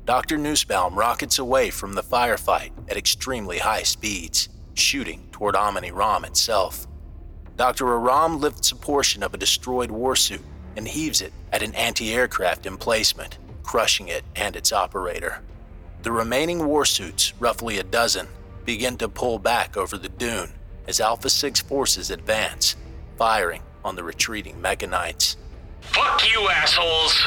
Dr. 0.06 0.38
Nussbaum 0.38 0.94
rockets 0.94 1.38
away 1.38 1.70
from 1.70 1.94
the 1.94 2.02
firefight 2.02 2.72
at 2.88 2.96
extremely 2.96 3.58
high 3.58 3.82
speeds, 3.82 4.48
shooting 4.74 5.28
toward 5.30 5.54
Amoni 5.54 5.92
Ram 5.94 6.24
itself. 6.24 6.86
Dr. 7.56 7.86
Aram 7.88 8.40
lifts 8.40 8.72
a 8.72 8.76
portion 8.76 9.22
of 9.22 9.34
a 9.34 9.38
destroyed 9.38 9.90
warsuit 9.90 10.40
and 10.76 10.88
heaves 10.88 11.20
it 11.20 11.32
at 11.52 11.62
an 11.62 11.74
anti 11.74 12.12
aircraft 12.14 12.66
emplacement, 12.66 13.38
crushing 13.62 14.08
it 14.08 14.24
and 14.34 14.56
its 14.56 14.72
operator. 14.72 15.42
The 16.02 16.12
remaining 16.12 16.60
warsuits, 16.60 17.32
roughly 17.38 17.78
a 17.78 17.82
dozen, 17.82 18.26
begin 18.70 18.96
to 18.96 19.08
pull 19.08 19.36
back 19.36 19.76
over 19.76 19.98
the 19.98 20.08
dune 20.08 20.48
as 20.86 21.00
Alpha 21.00 21.28
6 21.28 21.60
forces 21.62 22.08
advance, 22.08 22.76
firing 23.18 23.62
on 23.84 23.96
the 23.96 24.04
retreating 24.04 24.60
Mechanites. 24.60 25.36
Fuck 25.80 26.32
you, 26.32 26.48
assholes! 26.48 27.20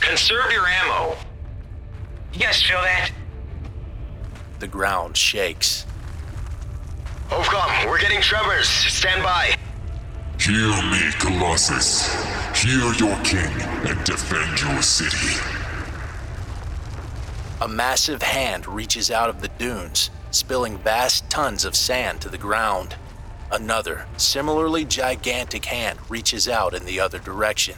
Conserve 0.00 0.52
your 0.52 0.66
ammo. 0.66 1.16
You 2.34 2.40
guys 2.40 2.62
feel 2.62 2.82
that? 2.82 3.10
The 4.58 4.68
ground 4.68 5.16
shakes. 5.16 5.86
Ovcom, 7.30 7.88
we're 7.88 7.98
getting 7.98 8.20
tremors. 8.20 8.68
Stand 8.68 9.22
by. 9.22 9.56
Hear 10.38 10.68
me, 10.90 11.10
Colossus. 11.20 12.22
Hear 12.62 12.92
your 13.00 13.16
king 13.24 13.50
and 13.88 14.04
defend 14.04 14.60
your 14.60 14.82
city. 14.82 15.61
A 17.62 17.68
massive 17.68 18.22
hand 18.22 18.66
reaches 18.66 19.08
out 19.08 19.30
of 19.30 19.40
the 19.40 19.46
dunes, 19.46 20.10
spilling 20.32 20.78
vast 20.78 21.30
tons 21.30 21.64
of 21.64 21.76
sand 21.76 22.20
to 22.22 22.28
the 22.28 22.36
ground. 22.36 22.96
Another, 23.52 24.06
similarly 24.16 24.84
gigantic 24.84 25.66
hand 25.66 26.00
reaches 26.08 26.48
out 26.48 26.74
in 26.74 26.84
the 26.84 26.98
other 26.98 27.20
direction, 27.20 27.76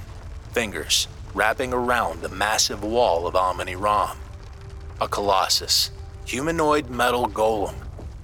fingers 0.52 1.06
wrapping 1.34 1.74
around 1.74 2.22
the 2.22 2.30
massive 2.30 2.82
wall 2.82 3.26
of 3.26 3.34
Amoni 3.34 3.78
Ram. 3.78 4.16
A 5.02 5.06
colossus, 5.06 5.90
humanoid 6.24 6.88
metal 6.88 7.28
golem, 7.28 7.74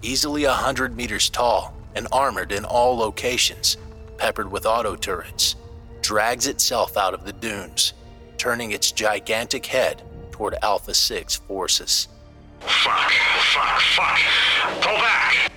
easily 0.00 0.44
a 0.44 0.52
hundred 0.52 0.96
meters 0.96 1.28
tall 1.28 1.76
and 1.94 2.08
armored 2.10 2.52
in 2.52 2.64
all 2.64 2.96
locations, 2.96 3.76
peppered 4.16 4.50
with 4.50 4.64
auto 4.64 4.96
turrets, 4.96 5.56
drags 6.00 6.46
itself 6.46 6.96
out 6.96 7.12
of 7.12 7.26
the 7.26 7.34
dunes, 7.34 7.92
turning 8.38 8.70
its 8.70 8.92
gigantic 8.92 9.66
head 9.66 10.02
toward 10.40 10.56
Alpha 10.62 10.94
6 10.94 11.36
forces. 11.36 12.08
Fuck, 12.60 13.12
fuck, 13.52 13.80
fuck. 13.94 14.18
Pull 14.80 14.96
back. 14.96 15.52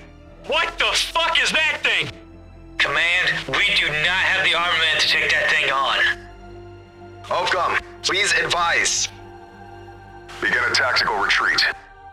What 0.48 0.78
the 0.78 0.92
fuck 0.94 1.42
is 1.42 1.54
that 1.54 1.80
thing? 1.82 2.12
Command, 2.80 3.32
we 3.48 3.64
do 3.80 3.88
not 3.88 4.24
have 4.28 4.44
the 4.44 4.54
armament 4.54 5.00
to 5.00 5.08
take 5.08 5.32
that 5.32 5.50
thing 5.50 5.72
on. 5.72 6.28
Ovcom, 7.32 7.82
please 8.02 8.34
advise. 8.34 9.08
Begin 10.42 10.62
a 10.70 10.76
tactical 10.76 11.16
retreat. 11.16 11.64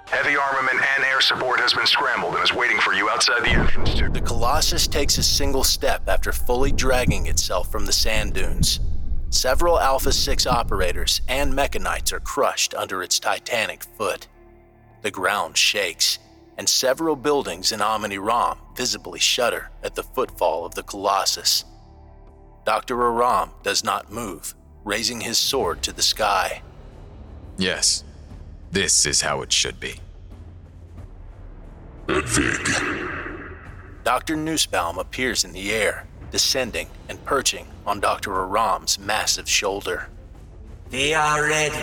Heavy 0.07 0.37
armament 0.37 0.81
and 0.95 1.05
air 1.05 1.21
support 1.21 1.59
has 1.59 1.75
been 1.75 1.87
scrambled 1.87 2.37
and 2.37 2.45
is 2.45 2.55
waiting 2.55 2.79
for 2.79 2.93
you 2.93 3.11
outside 3.11 3.43
the 3.43 3.51
entrance 3.51 3.95
to. 3.95 4.11
The 4.11 4.21
Colossus 4.21 4.87
takes 4.87 5.19
a 5.19 5.25
single 5.25 5.65
step 5.65 6.03
after 6.07 6.31
fully 6.31 6.71
dragging 6.71 7.27
itself 7.27 7.69
from 7.73 7.85
the 7.85 7.93
sand 7.93 8.35
dunes. 8.35 8.79
Several 9.31 9.79
Alpha 9.79 10.13
6 10.13 10.45
operators 10.47 11.21
and 11.29 11.55
mechanites 11.55 12.13
are 12.13 12.21
crushed 12.21 12.75
under 12.75 13.01
its 13.01 13.21
titanic 13.21 13.85
foot. 13.85 14.27
The 15.03 15.13
ground 15.13 15.57
shakes, 15.57 16.19
and 16.59 16.69
several 16.69 17.15
buildings 17.15 17.71
in 17.71 17.79
Amoni 17.79 18.23
Ram 18.23 18.59
visibly 18.77 19.21
shudder 19.21 19.71
at 19.85 19.95
the 19.95 20.03
footfall 20.03 20.67
of 20.67 20.75
the 20.75 20.83
Colossus. 20.83 21.65
Dr. 22.67 23.01
Aram 23.01 23.51
does 23.63 23.85
not 23.85 24.13
move, 24.13 24.55
raising 24.85 25.21
his 25.21 25.39
sword 25.39 25.81
to 25.85 25.93
the 25.93 26.03
sky. 26.03 26.63
Yes, 27.57 28.03
this 28.73 29.07
is 29.07 29.21
how 29.21 29.43
it 29.43 29.53
should 29.53 29.79
be. 29.79 30.01
Vig. 32.09 32.69
Dr. 34.03 34.35
Nussbaum 34.35 34.99
appears 34.99 35.45
in 35.45 35.53
the 35.53 35.71
air, 35.71 36.07
descending 36.31 36.89
and 37.09 37.23
perching 37.25 37.67
on 37.87 38.01
Dr. 38.01 38.33
Aram's 38.33 38.99
massive 38.99 39.49
shoulder. 39.49 40.09
We 40.91 41.15
are 41.15 41.43
ready. 41.43 41.77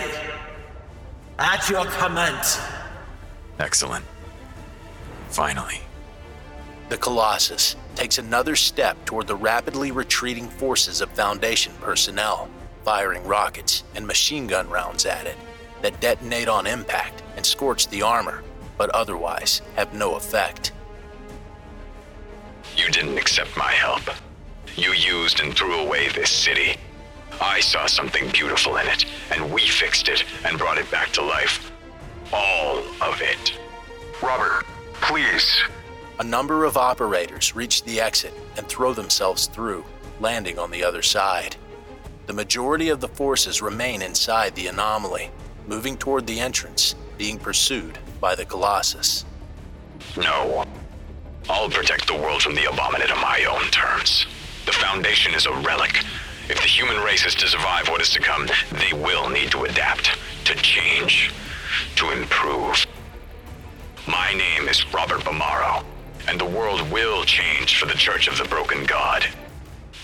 At 1.38 1.68
your 1.68 1.86
command. 1.86 2.44
Excellent. 3.58 4.04
Finally. 5.28 5.80
The 6.88 6.96
Colossus 6.96 7.76
takes 7.94 8.18
another 8.18 8.56
step 8.56 9.02
toward 9.04 9.26
the 9.26 9.36
rapidly 9.36 9.90
retreating 9.90 10.48
forces 10.48 11.00
of 11.00 11.10
Foundation 11.10 11.72
personnel, 11.80 12.48
firing 12.84 13.24
rockets 13.24 13.84
and 13.94 14.06
machine 14.06 14.46
gun 14.46 14.68
rounds 14.70 15.04
at 15.04 15.26
it 15.26 15.36
that 15.82 16.00
detonate 16.00 16.48
on 16.48 16.66
impact 16.66 17.22
and 17.36 17.44
scorch 17.44 17.88
the 17.88 18.02
armor, 18.02 18.42
but 18.76 18.90
otherwise 18.90 19.62
have 19.76 19.94
no 19.94 20.14
effect. 20.14 20.72
You 22.76 22.90
didn't 22.90 23.18
accept 23.18 23.56
my 23.56 23.72
help. 23.72 24.02
You 24.78 24.92
used 24.92 25.40
and 25.40 25.52
threw 25.56 25.80
away 25.80 26.08
this 26.10 26.30
city. 26.30 26.76
I 27.40 27.58
saw 27.58 27.86
something 27.86 28.30
beautiful 28.30 28.76
in 28.76 28.86
it, 28.86 29.06
and 29.32 29.52
we 29.52 29.62
fixed 29.62 30.08
it 30.08 30.22
and 30.44 30.56
brought 30.56 30.78
it 30.78 30.88
back 30.88 31.10
to 31.14 31.22
life. 31.22 31.72
All 32.32 32.78
of 33.02 33.20
it. 33.20 33.58
Robert, 34.22 34.64
please. 35.00 35.60
A 36.20 36.24
number 36.24 36.64
of 36.64 36.76
operators 36.76 37.56
reach 37.56 37.82
the 37.82 38.00
exit 38.00 38.32
and 38.56 38.68
throw 38.68 38.94
themselves 38.94 39.48
through, 39.48 39.84
landing 40.20 40.60
on 40.60 40.70
the 40.70 40.84
other 40.84 41.02
side. 41.02 41.56
The 42.28 42.32
majority 42.32 42.88
of 42.90 43.00
the 43.00 43.08
forces 43.08 43.60
remain 43.60 44.00
inside 44.00 44.54
the 44.54 44.68
anomaly, 44.68 45.32
moving 45.66 45.96
toward 45.96 46.24
the 46.24 46.38
entrance, 46.38 46.94
being 47.16 47.36
pursued 47.36 47.98
by 48.20 48.36
the 48.36 48.44
Colossus. 48.44 49.24
No. 50.16 50.64
I'll 51.50 51.68
protect 51.68 52.06
the 52.06 52.14
world 52.14 52.42
from 52.42 52.54
the 52.54 52.70
Abominate 52.70 53.10
on 53.10 53.20
my 53.20 53.44
own 53.44 53.68
terms. 53.72 54.26
The 54.68 54.74
Foundation 54.74 55.32
is 55.32 55.46
a 55.46 55.52
relic. 55.62 56.04
If 56.50 56.60
the 56.60 56.68
human 56.68 56.98
race 56.98 57.24
is 57.24 57.34
to 57.36 57.48
survive 57.48 57.88
what 57.88 58.02
is 58.02 58.10
to 58.10 58.20
come, 58.20 58.46
they 58.72 58.92
will 58.92 59.30
need 59.30 59.50
to 59.52 59.64
adapt, 59.64 60.18
to 60.44 60.54
change, 60.56 61.32
to 61.96 62.10
improve. 62.10 62.86
My 64.06 64.30
name 64.34 64.68
is 64.68 64.92
Robert 64.92 65.20
Bumaro, 65.20 65.82
and 66.28 66.38
the 66.38 66.44
world 66.44 66.82
will 66.92 67.24
change 67.24 67.78
for 67.78 67.86
the 67.86 67.94
Church 67.94 68.28
of 68.28 68.36
the 68.36 68.44
Broken 68.44 68.84
God. 68.84 69.24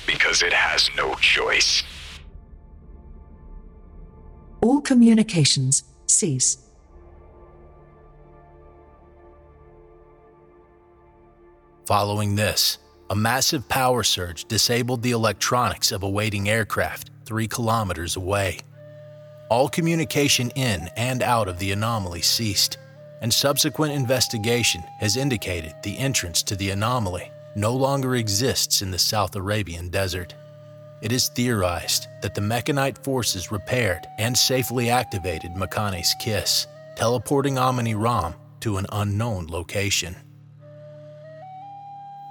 Because 0.06 0.42
it 0.42 0.54
has 0.54 0.88
no 0.96 1.14
choice. 1.16 1.82
All 4.62 4.80
communications 4.80 5.84
cease. 6.06 6.56
Following 11.84 12.36
this, 12.36 12.78
a 13.10 13.14
massive 13.14 13.68
power 13.68 14.02
surge 14.02 14.46
disabled 14.46 15.02
the 15.02 15.10
electronics 15.10 15.92
of 15.92 16.02
a 16.02 16.08
waiting 16.08 16.48
aircraft 16.48 17.10
three 17.24 17.48
kilometers 17.48 18.16
away. 18.16 18.58
All 19.50 19.68
communication 19.68 20.50
in 20.50 20.88
and 20.96 21.22
out 21.22 21.48
of 21.48 21.58
the 21.58 21.72
anomaly 21.72 22.22
ceased, 22.22 22.78
and 23.20 23.32
subsequent 23.32 23.92
investigation 23.92 24.82
has 25.00 25.16
indicated 25.16 25.74
the 25.82 25.98
entrance 25.98 26.42
to 26.44 26.56
the 26.56 26.70
anomaly 26.70 27.30
no 27.56 27.72
longer 27.72 28.16
exists 28.16 28.82
in 28.82 28.90
the 28.90 28.98
South 28.98 29.36
Arabian 29.36 29.88
desert. 29.88 30.34
It 31.02 31.12
is 31.12 31.28
theorized 31.28 32.08
that 32.22 32.34
the 32.34 32.40
Mechanite 32.40 32.98
forces 32.98 33.52
repaired 33.52 34.06
and 34.18 34.36
safely 34.36 34.90
activated 34.90 35.52
Mekhane's 35.52 36.14
Kiss, 36.18 36.66
teleporting 36.96 37.56
Amoni 37.56 37.94
Ram 37.96 38.34
to 38.60 38.78
an 38.78 38.86
unknown 38.90 39.46
location. 39.48 40.16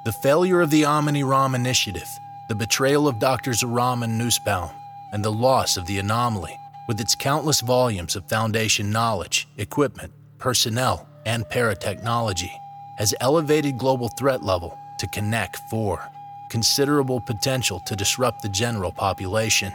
The 0.06 0.12
failure 0.12 0.60
of 0.60 0.70
the 0.70 0.82
Amoni 0.82 1.26
Ram 1.26 1.56
initiative, 1.56 2.10
the 2.50 2.56
betrayal 2.56 3.08
of 3.08 3.20
Drs. 3.20 3.64
Aram 3.64 4.04
and 4.04 4.18
Nussbaum, 4.18 4.70
and 5.14 5.24
the 5.24 5.32
loss 5.32 5.78
of 5.78 5.86
the 5.86 5.98
anomaly, 5.98 6.60
with 6.90 7.00
its 7.00 7.16
countless 7.16 7.62
volumes 7.62 8.18
of 8.18 8.28
Foundation 8.28 8.92
knowledge, 8.92 9.48
equipment, 9.58 10.12
personnel, 10.40 11.08
and 11.26 11.46
paratechnology, 11.46 12.52
has 12.98 13.16
elevated 13.22 13.78
global 13.78 14.10
threat 14.20 14.44
level 14.44 14.78
to 15.00 15.08
Connect 15.08 15.58
4, 15.70 16.12
considerable 16.52 17.22
potential 17.22 17.82
to 17.88 17.96
disrupt 17.96 18.42
the 18.42 18.50
general 18.50 18.92
population. 18.92 19.72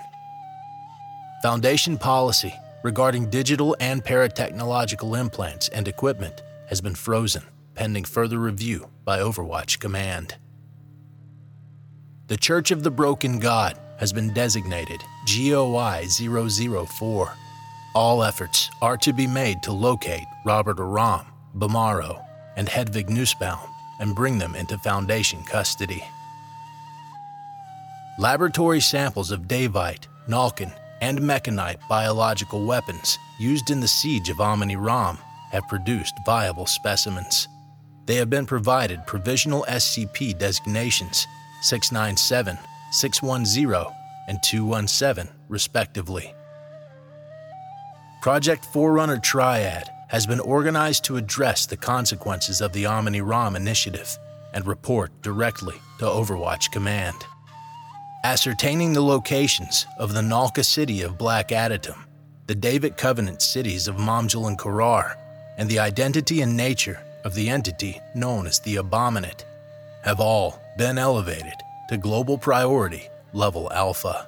Foundation 1.40 1.96
policy 1.96 2.54
regarding 2.82 3.30
digital 3.30 3.74
and 3.80 4.04
paratechnological 4.04 5.18
implants 5.18 5.68
and 5.68 5.88
equipment 5.88 6.42
has 6.68 6.82
been 6.82 6.94
frozen 6.94 7.44
pending 7.78 8.04
further 8.04 8.40
review 8.40 8.90
by 9.04 9.20
Overwatch 9.20 9.78
Command. 9.78 10.34
The 12.26 12.36
Church 12.36 12.72
of 12.72 12.82
the 12.82 12.90
Broken 12.90 13.38
God 13.38 13.78
has 13.98 14.12
been 14.12 14.34
designated 14.34 15.00
GOI 15.32 16.06
004. 16.08 17.32
All 17.94 18.24
efforts 18.24 18.68
are 18.82 18.96
to 18.96 19.12
be 19.12 19.28
made 19.28 19.62
to 19.62 19.70
locate 19.70 20.24
Robert 20.44 20.80
Aram, 20.80 21.24
Bumaro, 21.56 22.20
and 22.56 22.66
Hedvig 22.66 23.08
Nussbaum 23.08 23.60
and 24.00 24.12
bring 24.12 24.38
them 24.38 24.56
into 24.56 24.76
Foundation 24.78 25.44
custody. 25.44 26.02
Laboratory 28.18 28.80
samples 28.80 29.30
of 29.30 29.42
Daevite, 29.42 30.08
Nalkin, 30.28 30.76
and 31.00 31.20
Mechanite 31.20 31.78
biological 31.88 32.66
weapons 32.66 33.16
used 33.38 33.70
in 33.70 33.78
the 33.78 33.86
siege 33.86 34.30
of 34.30 34.38
Amoni 34.38 34.76
Ram 34.76 35.16
have 35.52 35.68
produced 35.68 36.14
viable 36.26 36.66
specimens. 36.66 37.46
They 38.08 38.14
have 38.14 38.30
been 38.30 38.46
provided 38.46 39.06
provisional 39.06 39.66
SCP 39.68 40.38
designations 40.38 41.26
697, 41.60 42.56
610, 42.90 43.94
and 44.28 44.42
217, 44.42 45.30
respectively. 45.50 46.34
Project 48.22 48.64
Forerunner 48.64 49.18
Triad 49.18 49.90
has 50.08 50.26
been 50.26 50.40
organized 50.40 51.04
to 51.04 51.18
address 51.18 51.66
the 51.66 51.76
consequences 51.76 52.62
of 52.62 52.72
the 52.72 52.84
Amoni 52.84 53.20
Ram 53.22 53.54
initiative 53.54 54.16
and 54.54 54.66
report 54.66 55.12
directly 55.20 55.74
to 55.98 56.06
Overwatch 56.06 56.72
Command. 56.72 57.26
Ascertaining 58.24 58.94
the 58.94 59.02
locations 59.02 59.84
of 59.98 60.14
the 60.14 60.22
Nalka 60.22 60.64
city 60.64 61.02
of 61.02 61.18
Black 61.18 61.48
Adatum, 61.48 62.06
the 62.46 62.54
David 62.54 62.96
Covenant 62.96 63.42
cities 63.42 63.86
of 63.86 63.96
Momjul 63.96 64.48
and 64.48 64.58
Karar, 64.58 65.18
and 65.58 65.68
the 65.68 65.78
identity 65.78 66.40
and 66.40 66.56
nature 66.56 67.02
of 67.24 67.34
the 67.34 67.48
entity 67.48 68.00
known 68.14 68.46
as 68.46 68.58
the 68.60 68.76
Abominate 68.76 69.44
have 70.02 70.20
all 70.20 70.60
been 70.76 70.98
elevated 70.98 71.54
to 71.88 71.96
global 71.96 72.38
priority 72.38 73.08
level 73.32 73.72
alpha. 73.72 74.26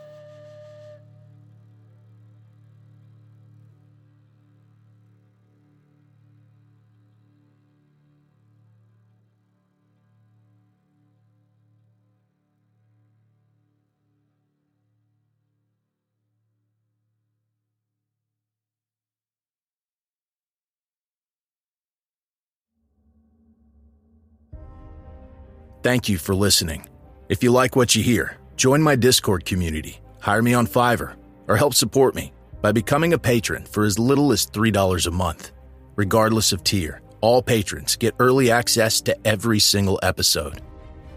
Thank 25.90 26.08
you 26.08 26.18
for 26.18 26.36
listening. 26.36 26.86
If 27.28 27.42
you 27.42 27.50
like 27.50 27.74
what 27.74 27.96
you 27.96 28.02
hear, 28.04 28.36
join 28.54 28.80
my 28.80 28.94
Discord 28.94 29.44
community, 29.44 30.00
hire 30.20 30.40
me 30.40 30.54
on 30.54 30.68
Fiverr, 30.68 31.16
or 31.48 31.56
help 31.56 31.74
support 31.74 32.14
me 32.14 32.32
by 32.62 32.70
becoming 32.70 33.12
a 33.12 33.18
patron 33.18 33.64
for 33.64 33.82
as 33.82 33.98
little 33.98 34.30
as 34.30 34.46
$3 34.46 35.08
a 35.08 35.10
month. 35.10 35.50
Regardless 35.96 36.52
of 36.52 36.62
tier, 36.62 37.02
all 37.20 37.42
patrons 37.42 37.96
get 37.96 38.14
early 38.20 38.52
access 38.52 39.00
to 39.00 39.26
every 39.26 39.58
single 39.58 39.98
episode. 40.04 40.60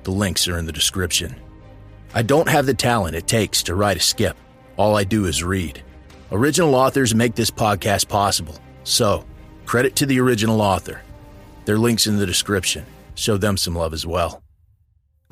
The 0.05 0.09
links 0.09 0.47
are 0.47 0.57
in 0.57 0.65
the 0.65 0.71
description. 0.71 1.35
I 2.15 2.23
don't 2.23 2.49
have 2.49 2.65
the 2.65 2.73
talent 2.73 3.15
it 3.15 3.27
takes 3.27 3.61
to 3.63 3.75
write 3.75 3.97
a 3.97 3.99
skip. 3.99 4.35
All 4.75 4.97
I 4.97 5.03
do 5.03 5.25
is 5.25 5.43
read. 5.43 5.83
Original 6.31 6.73
authors 6.73 7.13
make 7.13 7.35
this 7.35 7.51
podcast 7.51 8.07
possible, 8.07 8.57
so 8.85 9.23
credit 9.67 9.95
to 9.97 10.07
the 10.07 10.19
original 10.19 10.61
author. 10.61 11.03
Their 11.65 11.77
links 11.77 12.07
in 12.07 12.17
the 12.17 12.25
description. 12.25 12.87
Show 13.13 13.37
them 13.37 13.55
some 13.55 13.75
love 13.75 13.93
as 13.93 14.07
well. 14.07 14.43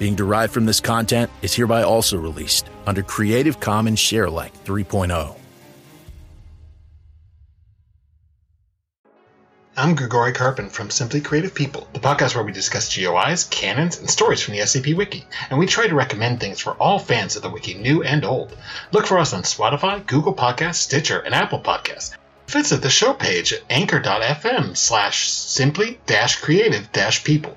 being 0.00 0.16
derived 0.16 0.52
from 0.52 0.64
this 0.64 0.80
content 0.80 1.30
is 1.42 1.54
hereby 1.54 1.82
also 1.82 2.16
released 2.16 2.66
under 2.86 3.02
Creative 3.02 3.60
Commons 3.60 3.98
Sharealike 4.00 4.52
3.0. 4.64 5.36
I'm 9.76 9.94
Grigori 9.94 10.32
Karpin 10.32 10.68
from 10.70 10.90
Simply 10.90 11.20
Creative 11.20 11.54
People, 11.54 11.86
the 11.92 12.00
podcast 12.00 12.34
where 12.34 12.44
we 12.44 12.52
discuss 12.52 12.96
GOIs, 12.96 13.44
canons, 13.50 13.98
and 13.98 14.08
stories 14.10 14.42
from 14.42 14.54
the 14.54 14.60
SCP 14.60 14.96
Wiki, 14.96 15.24
and 15.48 15.58
we 15.58 15.66
try 15.66 15.86
to 15.86 15.94
recommend 15.94 16.40
things 16.40 16.60
for 16.60 16.72
all 16.72 16.98
fans 16.98 17.36
of 17.36 17.42
the 17.42 17.50
Wiki, 17.50 17.74
new 17.74 18.02
and 18.02 18.24
old. 18.24 18.56
Look 18.92 19.06
for 19.06 19.18
us 19.18 19.34
on 19.34 19.42
Spotify, 19.42 20.06
Google 20.06 20.34
Podcasts, 20.34 20.76
Stitcher, 20.76 21.20
and 21.20 21.34
Apple 21.34 21.60
Podcasts. 21.60 22.16
Visit 22.48 22.82
the 22.82 22.90
show 22.90 23.14
page 23.14 23.52
at 23.52 23.62
anchor.fm 23.70 24.76
slash 24.76 25.30
simply-creative-people, 25.30 27.56